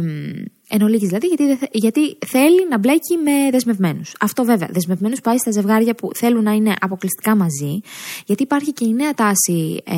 Εν 0.71 0.81
ολίγης 0.81 1.07
δηλαδή, 1.07 1.27
γιατί, 1.27 1.67
γιατί 1.71 2.17
θέλει 2.25 2.67
να 2.69 2.77
μπλέκει 2.77 3.17
με 3.17 3.49
δεσμευμένους. 3.51 4.15
Αυτό 4.19 4.43
βέβαια. 4.43 4.67
Δεσμευμένους 4.71 5.21
πάει 5.21 5.37
στα 5.37 5.51
ζευγάρια 5.51 5.95
που 5.95 6.09
θέλουν 6.15 6.43
να 6.43 6.51
είναι 6.51 6.73
αποκλειστικά 6.79 7.35
μαζί, 7.35 7.81
γιατί 8.25 8.43
υπάρχει 8.43 8.73
και 8.73 8.85
η 8.85 8.93
νέα 8.93 9.13
τάση 9.13 9.81
ε, 9.85 9.95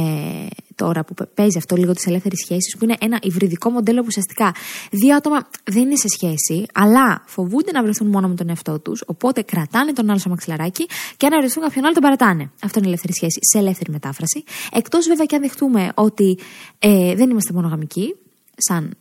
τώρα 0.75 1.03
που 1.03 1.13
παίζει 1.33 1.57
αυτό 1.57 1.75
λίγο 1.75 1.93
τις 1.93 2.05
ελεύθερες 2.05 2.39
σχέσεις, 2.39 2.77
που 2.77 2.83
είναι 2.83 2.95
ένα 2.99 3.19
υβριδικό 3.21 3.69
μοντέλο 3.69 3.99
που 3.99 4.05
ουσιαστικά 4.07 4.55
δύο 4.91 5.15
άτομα 5.15 5.47
δεν 5.63 5.81
είναι 5.81 5.95
σε 5.95 6.07
σχέση, 6.07 6.65
αλλά 6.73 7.23
φοβούνται 7.25 7.71
να 7.71 7.83
βρεθούν 7.83 8.07
μόνο 8.07 8.27
με 8.27 8.35
τον 8.35 8.49
εαυτό 8.49 8.79
τους, 8.79 9.03
οπότε 9.05 9.41
κρατάνε 9.41 9.93
τον 9.93 10.09
άλλο 10.09 10.19
στο 10.19 10.29
μαξιλαράκι 10.29 10.85
και 11.17 11.25
αν 11.25 11.31
βρουν 11.39 11.63
κάποιον 11.63 11.85
άλλο 11.85 11.93
τον 11.93 12.03
παρατάνε. 12.03 12.51
Αυτό 12.63 12.79
είναι 12.79 12.87
η 12.87 12.89
ελεύθερη 12.89 13.13
σχέση 13.13 13.39
σε 13.41 13.57
ελεύθερη 13.57 13.91
μετάφραση. 13.91 14.43
Εκτός 14.71 15.07
βέβαια 15.07 15.25
και 15.25 15.35
αν 15.35 15.41
δεχτούμε 15.41 15.91
ότι 15.95 16.37
ε, 16.79 17.15
δεν 17.15 17.29
είμαστε 17.29 17.53
μονογαμικοί, 17.53 18.15
σαν 18.57 18.95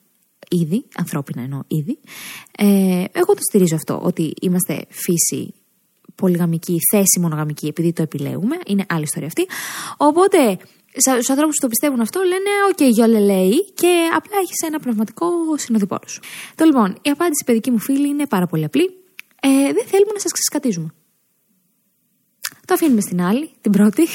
είδη, 0.50 0.84
ανθρώπινα 0.96 1.42
εννοώ 1.42 1.60
είδη. 1.66 1.98
Ε, 2.58 3.04
εγώ 3.12 3.34
το 3.34 3.40
στηρίζω 3.48 3.74
αυτό, 3.74 4.00
ότι 4.02 4.32
είμαστε 4.40 4.84
φύσει 4.88 5.54
πολυγαμικοί, 6.14 6.76
θέσει 6.90 7.20
μονογαμικοί, 7.20 7.66
επειδή 7.66 7.92
το 7.92 8.02
επιλέγουμε. 8.02 8.56
Είναι 8.66 8.84
άλλη 8.88 9.02
ιστορία 9.02 9.26
αυτή. 9.26 9.46
Οπότε, 9.96 10.58
στους 10.96 11.30
ανθρώπους 11.30 11.54
που 11.54 11.62
το 11.62 11.68
πιστεύουν 11.68 12.00
αυτό, 12.00 12.20
λένε: 12.20 12.50
Ok, 12.70 12.76
okay, 12.78 12.90
YOLO 12.90 13.18
λέει, 13.18 13.72
και 13.74 14.08
απλά 14.14 14.36
έχεις 14.42 14.60
ένα 14.66 14.78
πνευματικό 14.80 15.26
συνοδοιπόρο 15.56 16.08
σου. 16.08 16.20
Το 16.54 16.64
λοιπόν, 16.64 16.98
η 17.02 17.10
απάντηση, 17.10 17.44
παιδική 17.46 17.70
μου 17.70 17.78
φίλη, 17.78 18.08
είναι 18.08 18.26
πάρα 18.26 18.46
πολύ 18.46 18.64
απλή. 18.64 18.84
Ε, 19.40 19.48
δεν 19.48 19.84
θέλουμε 19.86 20.12
να 20.12 20.20
σας 20.20 20.32
ξεσκατίζουμε. 20.32 20.94
Το 22.66 22.74
αφήνουμε 22.74 23.00
στην 23.00 23.22
άλλη, 23.22 23.50
την 23.60 23.72
πρώτη. 23.72 24.06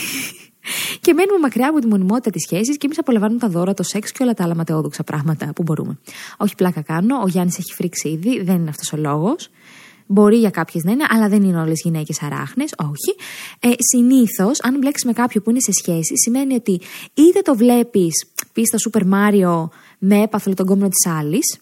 Και 1.01 1.13
μένουμε 1.13 1.39
μακριά 1.41 1.69
από 1.69 1.79
τη 1.79 1.87
μονιμότητα 1.87 2.29
της 2.29 2.41
σχέσης 2.41 2.77
και 2.77 2.85
εμείς 2.85 2.99
απολαμβάνουμε 2.99 3.39
τα 3.39 3.49
δώρα, 3.49 3.73
το 3.73 3.83
σεξ 3.83 4.11
και 4.11 4.23
όλα 4.23 4.33
τα 4.33 4.43
άλλα 4.43 4.55
ματαιόδοξα 4.55 5.03
πράγματα 5.03 5.51
που 5.55 5.63
μπορούμε. 5.63 5.97
Όχι 6.37 6.55
πλάκα 6.55 6.81
κάνω, 6.81 7.21
ο 7.23 7.27
Γιάννης 7.27 7.57
έχει 7.57 7.73
φρίξει 7.73 8.09
ήδη, 8.09 8.41
δεν 8.43 8.55
είναι 8.55 8.69
αυτός 8.69 8.93
ο 8.93 8.97
λόγος. 8.97 9.49
Μπορεί 10.07 10.37
για 10.37 10.49
κάποιες 10.49 10.83
να 10.83 10.91
είναι, 10.91 11.03
αλλά 11.09 11.27
δεν 11.29 11.43
είναι 11.43 11.61
όλες 11.61 11.81
γυναίκες 11.83 12.21
αράχνες. 12.21 12.73
Όχι. 12.77 13.15
Ε, 13.59 13.69
Συνήθως, 13.77 14.61
αν 14.61 14.77
μπλέξεις 14.77 15.05
με 15.05 15.13
κάποιον 15.13 15.43
που 15.43 15.49
είναι 15.49 15.59
σε 15.59 15.71
σχέση, 15.71 16.13
σημαίνει 16.23 16.53
ότι 16.53 16.81
είτε 17.13 17.41
το 17.41 17.55
βλέπεις 17.55 18.25
πεις 18.53 18.67
στο 18.67 18.77
Σούπερ 18.77 19.05
Μάριο 19.05 19.69
με 19.97 20.21
έπαθλο 20.21 20.53
τον 20.53 20.65
κόμμα 20.65 20.87
της 20.89 21.11
άλλης, 21.11 21.57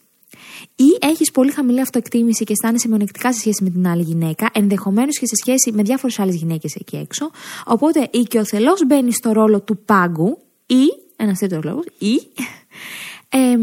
ή 0.75 0.97
έχεις 0.99 1.31
πολύ 1.31 1.51
χαμηλή 1.51 1.81
αυτοεκτίμηση 1.81 2.43
και 2.43 2.51
αισθάνεσαι 2.51 2.87
μειονεκτικά 2.87 3.33
σε 3.33 3.39
σχέση 3.39 3.63
με 3.63 3.69
την 3.69 3.87
άλλη 3.87 4.01
γυναίκα, 4.01 4.49
ενδεχομένως 4.53 5.19
και 5.19 5.25
σε 5.25 5.35
σχέση 5.35 5.71
με 5.71 5.81
διάφορες 5.81 6.19
άλλες 6.19 6.35
γυναίκες 6.35 6.75
εκεί 6.75 6.95
έξω. 6.95 7.31
Οπότε 7.65 8.09
η 8.11 8.19
και 8.19 8.39
ο 8.39 8.45
θελό 8.45 8.77
μπαίνεις 8.87 9.15
στο 9.15 9.31
ρόλο 9.31 9.61
του 9.61 9.77
πάγκου 9.85 10.37
ή, 10.65 10.85
ένας 11.15 11.39
τρίτο 11.39 11.59
λόγος, 11.63 11.85
ή 11.97 12.13
ε, 13.29 13.57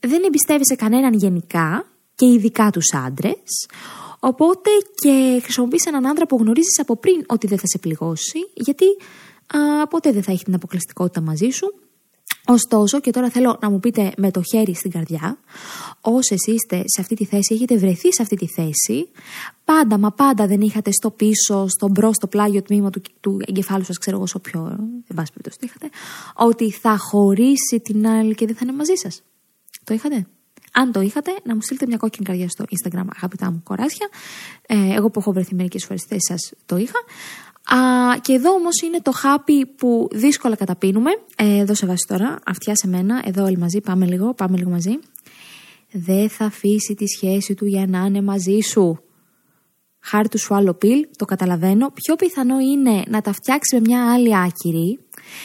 δεν 0.00 0.22
εμπιστεύεσαι 0.26 0.74
κανέναν 0.76 1.12
γενικά 1.12 1.86
και 2.14 2.26
ειδικά 2.26 2.70
τους 2.70 2.92
άντρες. 3.06 3.68
Οπότε 4.20 4.70
και 4.94 5.40
χρησιμοποιείς 5.42 5.86
έναν 5.86 6.06
άντρα 6.06 6.26
που 6.26 6.36
γνωρίζεις 6.36 6.80
από 6.80 6.96
πριν 6.96 7.24
ότι 7.26 7.46
δεν 7.46 7.58
θα 7.58 7.66
σε 7.66 7.78
πληγώσει, 7.78 8.38
γιατί 8.54 8.84
α, 9.46 9.86
ποτέ 9.86 10.12
δεν 10.12 10.22
θα 10.22 10.32
έχει 10.32 10.44
την 10.44 10.54
αποκλειστικότητα 10.54 11.20
μαζί 11.20 11.48
σου 11.48 11.74
Ωστόσο, 12.50 13.00
και 13.00 13.10
τώρα 13.10 13.30
θέλω 13.30 13.58
να 13.60 13.70
μου 13.70 13.80
πείτε 13.80 14.12
με 14.16 14.30
το 14.30 14.42
χέρι 14.42 14.74
στην 14.74 14.90
καρδιά, 14.90 15.38
όσες 16.00 16.34
είστε 16.46 16.76
σε 16.76 17.00
αυτή 17.00 17.14
τη 17.14 17.24
θέση, 17.24 17.54
έχετε 17.54 17.76
βρεθεί 17.76 18.12
σε 18.12 18.22
αυτή 18.22 18.36
τη 18.36 18.46
θέση, 18.46 19.08
πάντα 19.64 19.98
μα 19.98 20.12
πάντα 20.12 20.46
δεν 20.46 20.60
είχατε 20.60 20.90
στο 20.92 21.10
πίσω, 21.10 21.66
στο 21.68 21.88
μπρος, 21.88 22.12
στο 22.12 22.26
πλάγιο 22.26 22.62
τμήμα 22.62 22.90
του, 22.90 23.02
του 23.20 23.40
εγκεφάλου 23.46 23.84
σας, 23.84 23.98
ξέρω 23.98 24.16
εγώ, 24.16 24.26
σε 24.26 24.36
όποιο, 24.36 24.62
εν 25.06 25.16
πάση 25.16 25.32
περιπτώσει, 25.32 25.58
είχατε, 25.60 25.88
ότι 26.34 26.70
θα 26.70 26.98
χωρίσει 26.98 27.80
την 27.82 28.06
άλλη 28.06 28.34
και 28.34 28.46
δεν 28.46 28.54
θα 28.54 28.60
είναι 28.62 28.76
μαζί 28.76 28.94
σας. 28.94 29.22
Το 29.84 29.94
είχατε; 29.94 30.26
Αν 30.72 30.92
το 30.92 31.00
είχατε, 31.00 31.30
να 31.44 31.54
μου 31.54 31.60
στείλετε 31.60 31.86
μια 31.86 31.96
κόκκινη 31.96 32.26
καρδιά 32.26 32.48
στο 32.48 32.64
Instagram, 32.64 33.06
αγαπητά 33.16 33.50
μου 33.50 33.60
κοράσια. 33.64 34.08
Ε, 34.66 34.94
εγώ 34.94 35.10
που 35.10 35.20
έχω 35.20 35.32
βρεθεί 35.32 35.54
μερικές 35.54 35.84
φορές 35.84 36.00
στη 36.00 36.14
θέση 36.14 36.26
σας, 36.26 36.52
το 36.66 36.76
είχα. 36.76 36.98
Α, 37.74 38.18
και 38.20 38.32
εδώ 38.32 38.52
όμως 38.52 38.80
είναι 38.80 39.00
το 39.02 39.12
χάπι 39.12 39.66
που 39.66 40.08
δύσκολα 40.12 40.56
καταπίνουμε. 40.56 41.10
Ε, 41.36 41.58
εδώ 41.58 41.74
σε 41.74 41.86
βάση 41.86 42.06
τώρα, 42.08 42.38
αυτιά 42.46 42.76
σε 42.76 42.88
μένα, 42.88 43.22
εδώ 43.24 43.44
όλοι 43.44 43.58
μαζί, 43.58 43.80
πάμε 43.80 44.06
λίγο, 44.06 44.34
πάμε 44.34 44.56
λίγο 44.56 44.70
μαζί. 44.70 44.98
Δεν 45.92 46.28
θα 46.28 46.44
αφήσει 46.44 46.94
τη 46.94 47.06
σχέση 47.06 47.54
του 47.54 47.66
για 47.66 47.86
να 47.86 48.04
είναι 48.04 48.22
μαζί 48.22 48.58
σου. 48.60 49.02
Χάρη 50.00 50.28
του 50.28 50.54
άλλο 50.54 50.74
πιλ, 50.74 51.06
το 51.16 51.24
καταλαβαίνω. 51.24 51.90
Πιο 51.94 52.16
πιθανό 52.16 52.58
είναι 52.58 53.02
να 53.08 53.20
τα 53.20 53.32
φτιάξει 53.32 53.74
με 53.74 53.80
μια 53.80 54.12
άλλη 54.12 54.36
άκυρη, 54.36 54.98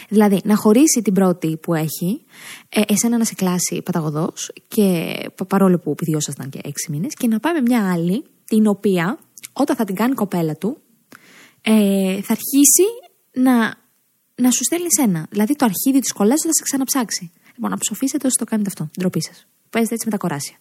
δηλαδή 0.10 0.42
να 0.44 0.56
χωρίσει 0.56 1.02
την 1.02 1.14
πρώτη 1.14 1.58
που 1.58 1.74
έχει, 1.74 2.22
ε, 2.70 2.82
εσένα 2.88 3.18
να 3.18 3.24
σε 3.24 3.34
κλάσει 3.34 3.82
παταγωδός, 3.82 4.52
και 4.68 5.16
παρόλο 5.48 5.80
που 5.80 5.92
επιδιώσασταν 5.92 6.50
και 6.50 6.60
έξι 6.64 6.92
μήνες, 6.92 7.14
και 7.14 7.28
να 7.28 7.40
πάει 7.40 7.54
με 7.54 7.62
μια 7.62 7.92
άλλη, 7.92 8.24
την 8.46 8.68
οποία 8.68 9.18
όταν 9.54 9.76
θα 9.76 9.84
την 9.84 9.96
κάνει 9.96 10.14
κοπέλα 10.14 10.56
του, 10.56 10.78
ε, 11.66 12.22
θα 12.22 12.38
αρχίσει 12.38 12.88
να, 13.32 13.54
να 14.36 14.52
σου 14.52 14.64
στέλνει 14.64 14.88
ένα. 15.00 15.28
Δηλαδή 15.30 15.56
το 15.56 15.66
αρχίδι 15.66 16.00
της 16.00 16.12
κολλάζ 16.12 16.40
θα 16.46 16.54
σε 16.54 16.64
ξαναψάξει. 16.64 17.32
Λοιπόν, 17.56 17.70
να 17.70 17.78
ψοφήσετε 17.78 18.28
όσο 18.28 18.36
το 18.40 18.46
κάνετε 18.46 18.70
αυτό. 18.70 18.90
Ντροπή 19.00 19.22
σας. 19.22 19.48
Παίζετε 19.70 19.94
έτσι 19.94 20.06
με 20.06 20.12
τα 20.12 20.18
κοράσια. 20.18 20.58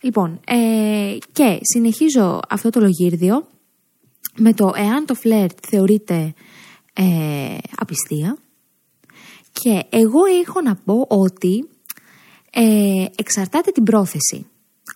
Λοιπόν, 0.00 0.40
ε, 0.46 1.16
και 1.32 1.58
συνεχίζω 1.62 2.40
αυτό 2.48 2.70
το 2.70 2.80
λογύρδιο 2.80 3.46
με 4.36 4.52
το 4.52 4.72
εάν 4.76 5.06
το 5.06 5.14
φλερτ 5.14 5.58
θεωρείται 5.68 6.34
ε, 6.92 7.58
απιστία. 7.76 8.38
Και 9.52 9.84
εγώ 9.88 10.24
έχω 10.44 10.60
να 10.60 10.76
πω 10.76 11.04
ότι 11.08 11.68
ε, 12.50 13.04
εξαρτάται 13.16 13.70
την 13.70 13.84
πρόθεση 13.84 14.46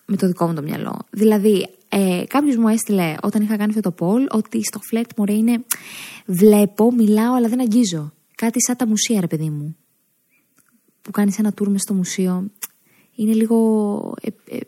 με 0.06 0.16
το 0.16 0.26
δικό 0.26 0.46
μου 0.46 0.54
το 0.54 0.62
μυαλό. 0.62 0.98
Δηλαδή, 1.10 1.68
ε, 1.88 2.24
Κάποιος 2.28 2.56
μου 2.56 2.68
έστειλε 2.68 3.14
όταν 3.22 3.42
είχα 3.42 3.56
κάνει 3.56 3.74
αυτό 3.76 3.90
το 3.90 3.94
poll 3.98 4.28
ότι 4.30 4.64
στο 4.64 4.78
φλερτ 4.78 5.10
μου 5.16 5.24
είναι 5.28 5.64
βλέπω, 6.26 6.92
μιλάω, 6.92 7.34
αλλά 7.34 7.48
δεν 7.48 7.60
αγγίζω. 7.60 8.12
Κάτι 8.34 8.62
σαν 8.62 8.76
τα 8.76 8.86
μουσεία, 8.86 9.20
ρε 9.20 9.26
παιδί 9.26 9.50
μου. 9.50 9.76
Που 11.02 11.10
κάνεις 11.10 11.38
ένα 11.38 11.54
tour 11.60 11.74
στο 11.76 11.94
μουσείο. 11.94 12.50
Είναι 13.14 13.32
λίγο. 13.32 14.14
Ε, 14.20 14.56
ε, 14.56 14.58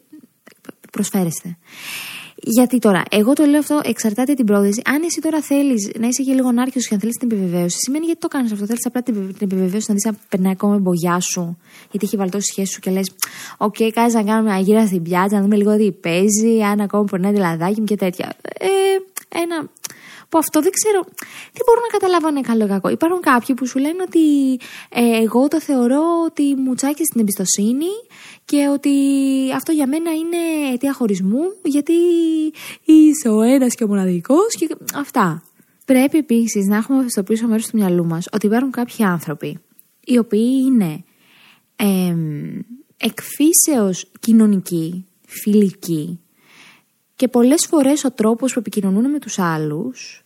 προσφέρεστε. 0.91 1.59
Γιατί 2.47 2.79
τώρα, 2.79 3.03
εγώ 3.11 3.33
το 3.33 3.45
λέω 3.45 3.59
αυτό 3.59 3.81
εξαρτάται 3.85 4.35
την 4.35 4.47
πρόθεση. 4.47 4.83
Αν 4.85 5.03
εσύ 5.03 5.21
τώρα 5.21 5.41
θέλεις 5.41 5.91
να 5.99 6.07
είσαι 6.07 6.23
και 6.23 6.33
λίγο 6.33 6.53
νάρκιο 6.53 6.81
και 6.81 6.95
αν 6.95 7.01
θέλεις 7.01 7.17
την 7.17 7.31
επιβεβαίωση, 7.31 7.77
σημαίνει 7.79 8.05
γιατί 8.05 8.21
το 8.21 8.29
κάνεις 8.29 8.53
αυτό. 8.53 8.67
Θέλεις 8.67 8.87
απλά 8.87 9.03
την 9.03 9.35
επιβεβαίωση 9.41 9.85
να 9.89 9.95
δεις 9.95 10.07
αν 10.07 10.19
περνάει 10.29 10.53
ακόμα 10.53 10.73
με 10.73 10.79
μπογιά 10.79 11.21
σου, 11.21 11.59
γιατί 11.91 12.07
έχει 12.07 12.17
βαλτώσει 12.17 12.43
η 12.43 12.47
σχέση 12.47 12.73
σου 12.73 12.81
και 12.81 12.91
λες: 12.91 13.11
Ok, 13.57 13.75
okay, 13.79 13.91
κάνει 13.95 14.13
να 14.13 14.23
κάνουμε 14.23 14.53
μια 14.53 14.67
γύρα 14.67 14.87
στην 14.87 15.03
πιάτσα, 15.03 15.37
να 15.37 15.43
δούμε 15.43 15.57
λίγο 15.57 15.77
τι 15.77 15.93
παίζει, 15.93 16.63
αν 16.63 16.81
ακόμα 16.81 17.05
περνάει 17.05 17.33
το 17.33 17.38
λαδάκι 17.39 17.81
μου 17.81 17.87
και 17.87 17.97
τέτοια. 17.97 18.37
Ε, 18.59 18.69
ένα 19.29 19.69
που 20.29 20.39
αυτό 20.39 20.61
δεν 20.61 20.71
ξέρω, 20.71 21.01
δεν 21.53 21.63
μπορώ 21.67 21.81
να 21.81 21.99
καταλάβω 21.99 22.27
αν 22.27 22.37
είναι 22.37 22.47
καλό 22.47 22.65
ή 22.65 22.69
κακό. 22.69 22.89
Υπάρχουν 22.89 23.21
κάποιοι 23.21 23.55
που 23.55 23.67
σου 23.67 23.79
λένε 23.79 24.03
ότι 24.03 24.55
ε, 24.89 25.23
εγώ 25.23 25.49
το 25.49 25.61
θεωρώ 25.61 26.03
ότι 26.25 26.55
μου 26.55 26.75
τσακίζει 26.75 27.03
την 27.03 27.21
εμπιστοσύνη 27.21 27.93
και 28.45 28.69
ότι 28.73 28.91
αυτό 29.55 29.73
για 29.73 29.87
μένα 29.87 30.11
είναι 30.11 30.73
αιτία 30.73 30.93
χωρισμού 30.93 31.43
γιατί 31.63 31.93
είσαι 32.85 33.29
ο 33.29 33.41
ένας 33.43 33.75
και 33.75 33.85
ο 33.85 33.87
μοναδικός 33.87 34.55
και 34.59 34.77
αυτά. 34.95 35.43
Πρέπει 35.85 36.19
επίσης 36.19 36.67
να 36.67 36.77
έχουμε 36.77 37.05
στο 37.09 37.23
πίσω 37.23 37.47
μέρος 37.47 37.67
του 37.67 37.77
μυαλού 37.77 38.07
μας 38.07 38.29
ότι 38.33 38.47
υπάρχουν 38.47 38.71
κάποιοι 38.71 39.05
άνθρωποι 39.05 39.59
οι 40.05 40.19
οποίοι 40.19 40.63
είναι 40.67 41.05
ε, 41.77 42.17
εκφύσεως 42.97 44.11
κοινωνικοί, 44.21 45.07
φιλικοί 45.27 46.19
και 47.16 47.29
πολλές 47.29 47.66
φορές 47.66 48.05
ο 48.05 48.12
τρόπος 48.12 48.53
που 48.53 48.59
επικοινωνούν 48.59 49.11
με 49.11 49.18
τους 49.18 49.38
άλλους 49.38 50.24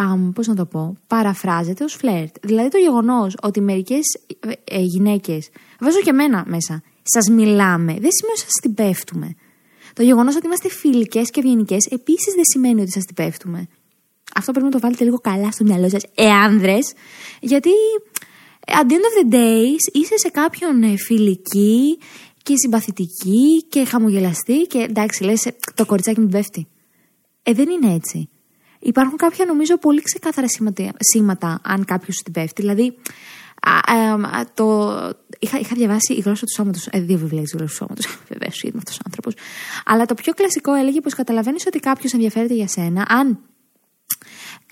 um, 0.00 0.30
πώς 0.34 0.46
να 0.46 0.54
το 0.54 0.66
πω, 0.66 0.96
παραφράζεται 1.06 1.84
ως 1.84 1.94
φλερτ. 1.94 2.36
Δηλαδή 2.42 2.68
το 2.68 2.78
γεγονός 2.78 3.36
ότι 3.42 3.60
μερικές 3.60 4.18
ε, 4.40 4.76
ε, 4.76 4.80
γυναίκες, 4.80 5.48
βάζω 5.80 6.00
και 6.00 6.10
εμένα 6.10 6.44
μέσα, 6.46 6.82
σας 7.02 7.28
μιλάμε, 7.28 7.92
δεν 7.92 8.10
σημαίνει 8.12 8.38
ότι 8.38 8.40
σας 8.40 8.60
την 8.62 8.74
πέφτουμε. 8.74 9.34
Το 9.92 10.02
γεγονός 10.02 10.36
ότι 10.36 10.46
είμαστε 10.46 10.68
φιλικές 10.68 11.30
και 11.30 11.40
ευγενικές 11.40 11.86
επίσης 11.86 12.34
δεν 12.34 12.44
σημαίνει 12.44 12.80
ότι 12.80 12.90
σας 12.90 13.04
την 13.04 13.14
πέφτουμε. 13.14 13.68
Αυτό 14.34 14.52
πρέπει 14.52 14.66
να 14.66 14.72
το 14.72 14.80
βάλετε 14.80 15.04
λίγο 15.04 15.18
καλά 15.18 15.50
στο 15.50 15.64
μυαλό 15.64 15.88
σας, 15.88 16.02
ε, 16.14 16.30
άνδρες, 16.30 16.92
γιατί 17.40 17.70
ε, 18.66 18.72
at 18.80 18.90
the 18.90 18.92
end 18.92 19.04
of 19.10 19.14
the 19.22 19.34
days 19.34 19.92
είσαι 19.92 20.16
σε 20.16 20.28
κάποιον 20.28 20.82
ε, 20.82 20.96
φιλική 20.96 21.98
και 22.42 22.54
συμπαθητική 22.56 23.64
και 23.68 23.84
χαμογελαστή 23.84 24.62
και 24.62 24.78
εντάξει 24.78 25.24
λες 25.24 25.46
το 25.74 25.86
κοριτσάκι 25.86 26.20
μου 26.20 26.28
πέφτει. 26.28 26.66
Ε, 27.42 27.52
δεν 27.52 27.68
είναι 27.68 27.94
έτσι. 27.94 28.28
Υπάρχουν 28.78 29.16
κάποια 29.16 29.44
νομίζω 29.44 29.78
πολύ 29.78 30.02
ξεκάθαρα 30.02 30.46
σήματα, 30.98 31.60
αν 31.62 31.84
κάποιος 31.84 32.16
την 32.16 32.32
πέφτει. 32.32 32.60
Δηλαδή, 32.60 32.96
α, 33.60 34.44
το, 34.54 34.92
είχα, 35.38 35.58
είχα 35.58 35.74
διαβάσει 35.74 36.14
η 36.14 36.20
γλώσσα 36.20 36.46
του 36.46 36.52
σώματος. 36.52 36.86
Ε, 36.90 37.00
δύο 37.00 37.18
βιβλία 37.18 37.42
της 37.42 37.52
γλώσσας 37.52 37.70
του 37.70 37.84
σώματος. 37.84 38.18
Βεβαίως, 38.32 38.62
είμαι 38.62 38.78
αυτός 38.78 38.96
ο 38.96 39.02
άνθρωπος. 39.04 39.34
Αλλά 39.84 40.04
το 40.04 40.14
πιο 40.14 40.32
κλασικό 40.32 40.74
έλεγε 40.74 41.00
πως 41.00 41.14
καταλαβαίνεις 41.14 41.66
ότι 41.66 41.78
κάποιος 41.78 42.12
ενδιαφέρεται 42.12 42.54
για 42.54 42.68
σένα 42.68 43.06
αν 43.08 43.38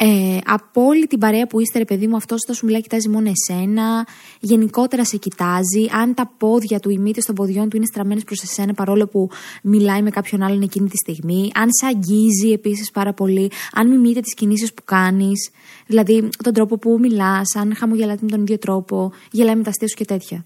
ε, 0.02 0.38
από 0.44 0.82
όλη 0.82 1.06
την 1.06 1.18
παρέα 1.18 1.46
που 1.46 1.60
είστε, 1.60 1.78
ρε 1.78 1.84
παιδί 1.84 2.06
μου, 2.06 2.16
αυτός 2.16 2.40
θα 2.46 2.52
σου 2.52 2.66
μιλάει, 2.66 2.80
κοιτάζει 2.80 3.08
μόνο 3.08 3.30
εσένα. 3.30 4.06
Γενικότερα 4.40 5.04
σε 5.04 5.16
κοιτάζει. 5.16 5.86
Αν 5.90 6.14
τα 6.14 6.32
πόδια 6.38 6.80
του, 6.80 6.90
οι 6.90 6.98
μύτες 6.98 7.24
των 7.24 7.34
ποδιών 7.34 7.68
του 7.68 7.76
είναι 7.76 7.86
στραμμένες 7.86 8.24
προς 8.24 8.42
εσένα, 8.42 8.74
παρόλο 8.74 9.06
που 9.06 9.28
μιλάει 9.62 10.02
με 10.02 10.10
κάποιον 10.10 10.42
άλλον 10.42 10.62
εκείνη 10.62 10.88
τη 10.88 10.96
στιγμή. 10.96 11.50
Αν 11.54 11.68
σε 11.80 11.86
αγγίζει 11.86 12.48
επίσης 12.52 12.90
πάρα 12.90 13.12
πολύ. 13.12 13.50
Αν 13.72 13.88
μιμείτε 13.88 14.20
τις 14.20 14.34
κινήσεις 14.34 14.74
που 14.74 14.82
κάνεις. 14.84 15.50
Δηλαδή 15.86 16.28
τον 16.42 16.52
τρόπο 16.52 16.78
που 16.78 16.98
μιλάς. 17.00 17.56
Αν 17.56 17.74
χαμογελάτε 17.76 18.20
με 18.22 18.28
τον 18.28 18.40
ίδιο 18.40 18.58
τρόπο. 18.58 19.12
Γελάει 19.30 19.56
με 19.56 19.62
τα 19.62 19.70
αστεία 19.70 19.88
σου 19.88 19.96
και 19.96 20.04
τέτοια. 20.04 20.44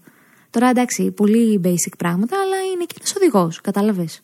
Τώρα 0.49 0.69
εντάξει, 0.69 1.11
πολύ 1.11 1.61
basic 1.63 1.93
πράγματα, 1.97 2.37
αλλά 2.41 2.55
είναι 2.73 2.83
και 2.83 2.95
ένας 2.97 3.15
οδηγός. 3.15 3.61
Κατάλαβες. 3.61 4.21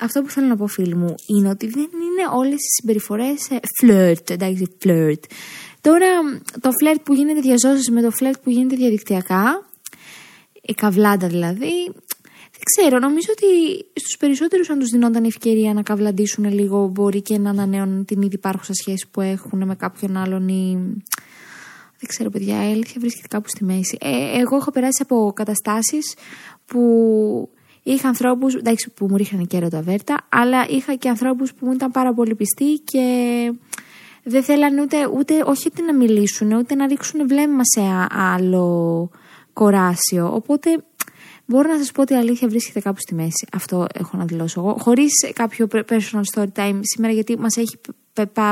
Αυτό 0.00 0.22
που 0.22 0.30
θέλω 0.30 0.46
να 0.46 0.56
πω, 0.56 0.66
φίλοι 0.66 0.94
μου, 0.94 1.14
είναι 1.26 1.48
ότι 1.48 1.66
δεν 1.66 1.82
είναι 1.82 2.28
όλες 2.34 2.54
οι 2.54 2.70
συμπεριφορές 2.80 3.48
φλερτ. 3.78 4.30
Εντάξει, 4.30 4.76
φλερτ. 4.78 5.24
Τώρα, 5.80 6.06
το 6.60 6.70
φλερτ 6.80 7.00
που 7.00 7.14
γίνεται 7.14 7.40
διαζώσεις 7.40 7.90
με 7.90 8.02
το 8.02 8.10
φλερτ 8.10 8.38
που 8.42 8.50
γίνεται 8.50 8.76
διαδικτυακά, 8.76 9.68
η 10.62 10.72
καβλάντα 10.74 11.26
δηλαδή, 11.26 11.92
δεν 12.60 12.62
ξέρω, 12.64 12.98
νομίζω 12.98 13.28
ότι 13.30 13.46
στους 13.94 14.16
περισσότερους 14.18 14.70
αν 14.70 14.78
τους 14.78 14.88
δινόταν 14.88 15.24
ευκαιρία 15.24 15.74
να 15.74 15.82
καβλαντήσουν 15.82 16.52
λίγο 16.52 16.88
μπορεί 16.88 17.22
και 17.22 17.38
να 17.38 17.50
ανανέουν 17.50 18.04
την 18.04 18.22
ήδη 18.22 18.34
υπάρχουσα 18.34 18.74
σχέση 18.74 19.06
που 19.10 19.20
έχουν 19.20 19.66
με 19.66 19.74
κάποιον 19.74 20.16
άλλον 20.16 20.48
ή... 20.48 20.94
Δεν 21.98 22.08
ξέρω 22.08 22.30
παιδιά, 22.30 22.68
η 22.68 22.72
αλήθεια 22.72 22.94
βρίσκεται 22.98 23.28
κάπου 23.28 23.48
στη 23.48 23.64
μέση. 23.64 23.98
Ε, 24.00 24.40
εγώ 24.40 24.56
έχω 24.56 24.70
περάσει 24.70 25.02
από 25.02 25.32
καταστάσεις 25.34 26.14
που 26.66 26.80
Είχα 27.82 28.08
ανθρώπους 28.08 28.56
που 28.94 29.06
μου 29.10 29.16
ρίχνανε 29.16 29.44
και 29.44 29.68
βέρτα, 29.82 30.26
αλλά 30.28 30.68
είχα 30.68 30.94
και 30.94 31.08
ανθρώπους 31.08 31.54
που 31.54 31.66
μου 31.66 31.72
ήταν 31.72 31.90
πάρα 31.90 32.14
πολύ 32.14 32.34
πιστοί 32.34 32.82
και 32.84 33.04
δεν 34.22 34.42
θέλανε 34.42 34.82
ούτε, 34.82 34.96
ούτε 35.16 35.42
όχι 35.46 35.68
ούτε 35.72 35.82
να 35.82 35.94
μιλήσουν, 35.94 36.52
ούτε 36.52 36.74
να 36.74 36.86
ρίξουν 36.86 37.28
βλέμμα 37.28 37.62
σε 37.64 37.80
άλλο 38.08 39.10
κοράσιο. 39.52 40.34
Οπότε 40.34 40.84
μπορώ 41.46 41.68
να 41.68 41.78
σας 41.78 41.92
πω 41.92 42.02
ότι 42.02 42.12
η 42.12 42.16
αλήθεια 42.16 42.48
βρίσκεται 42.48 42.80
κάπου 42.80 43.00
στη 43.00 43.14
μέση. 43.14 43.46
Αυτό 43.52 43.86
έχω 43.94 44.16
να 44.16 44.24
δηλώσω 44.24 44.60
εγώ. 44.60 44.76
Χωρίς 44.78 45.12
κάποιο 45.32 45.68
personal 45.72 46.22
story 46.34 46.48
time 46.54 46.80
σήμερα, 46.82 47.12
γιατί 47.14 47.38
μας 47.38 47.56
έχει 47.56 47.78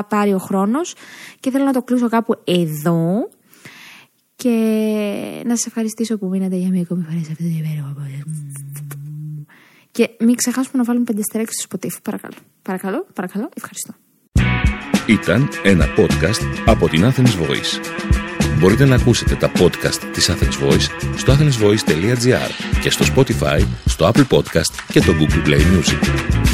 πάρει 0.08 0.32
ο 0.32 0.38
χρόνος 0.38 0.94
και 1.40 1.50
θέλω 1.50 1.64
να 1.64 1.72
το 1.72 1.82
κλείσω 1.82 2.08
κάπου 2.08 2.34
εδώ. 2.44 3.28
Και 4.36 4.54
να 5.44 5.56
σας 5.56 5.66
ευχαριστήσω 5.66 6.18
που 6.18 6.26
μείνατε 6.26 6.56
για 6.56 6.68
μία 6.68 6.82
ακόμη 6.82 7.02
φορά 7.02 7.24
σε 7.24 7.32
αυτό 7.32 7.44
το 7.44 7.50
υπέροχο 7.58 7.92
και 9.98 10.11
μην 10.18 10.34
ξεχάσουμε 10.34 10.78
να 10.78 10.84
βάλουμε 10.84 11.04
πέντε 11.04 11.22
στερέξεις 11.22 11.62
στο 11.62 11.78
Spotify. 11.78 11.98
Παρακαλώ. 12.02 12.34
Παρακαλώ, 12.62 13.06
παρακαλώ. 13.14 13.48
Ευχαριστώ. 13.54 13.94
Ήταν 15.06 15.48
ένα 15.62 15.84
podcast 15.96 16.62
από 16.66 16.88
την 16.88 17.04
Athens 17.04 17.42
Voice. 17.42 17.80
Μπορείτε 18.58 18.84
να 18.84 18.94
ακούσετε 18.94 19.34
τα 19.34 19.50
podcast 19.58 20.00
της 20.12 20.30
Athens 20.30 20.64
Voice 20.64 21.16
στο 21.16 21.32
athensvoice.gr 21.32 22.80
και 22.82 22.90
στο 22.90 23.04
Spotify, 23.14 23.66
στο 23.84 24.11
Apple 24.12 24.26
Podcast 24.37 24.72
και 24.92 25.00
το 25.00 25.12
Google 25.18 25.48
Play 25.48 25.61
Music. 25.61 26.47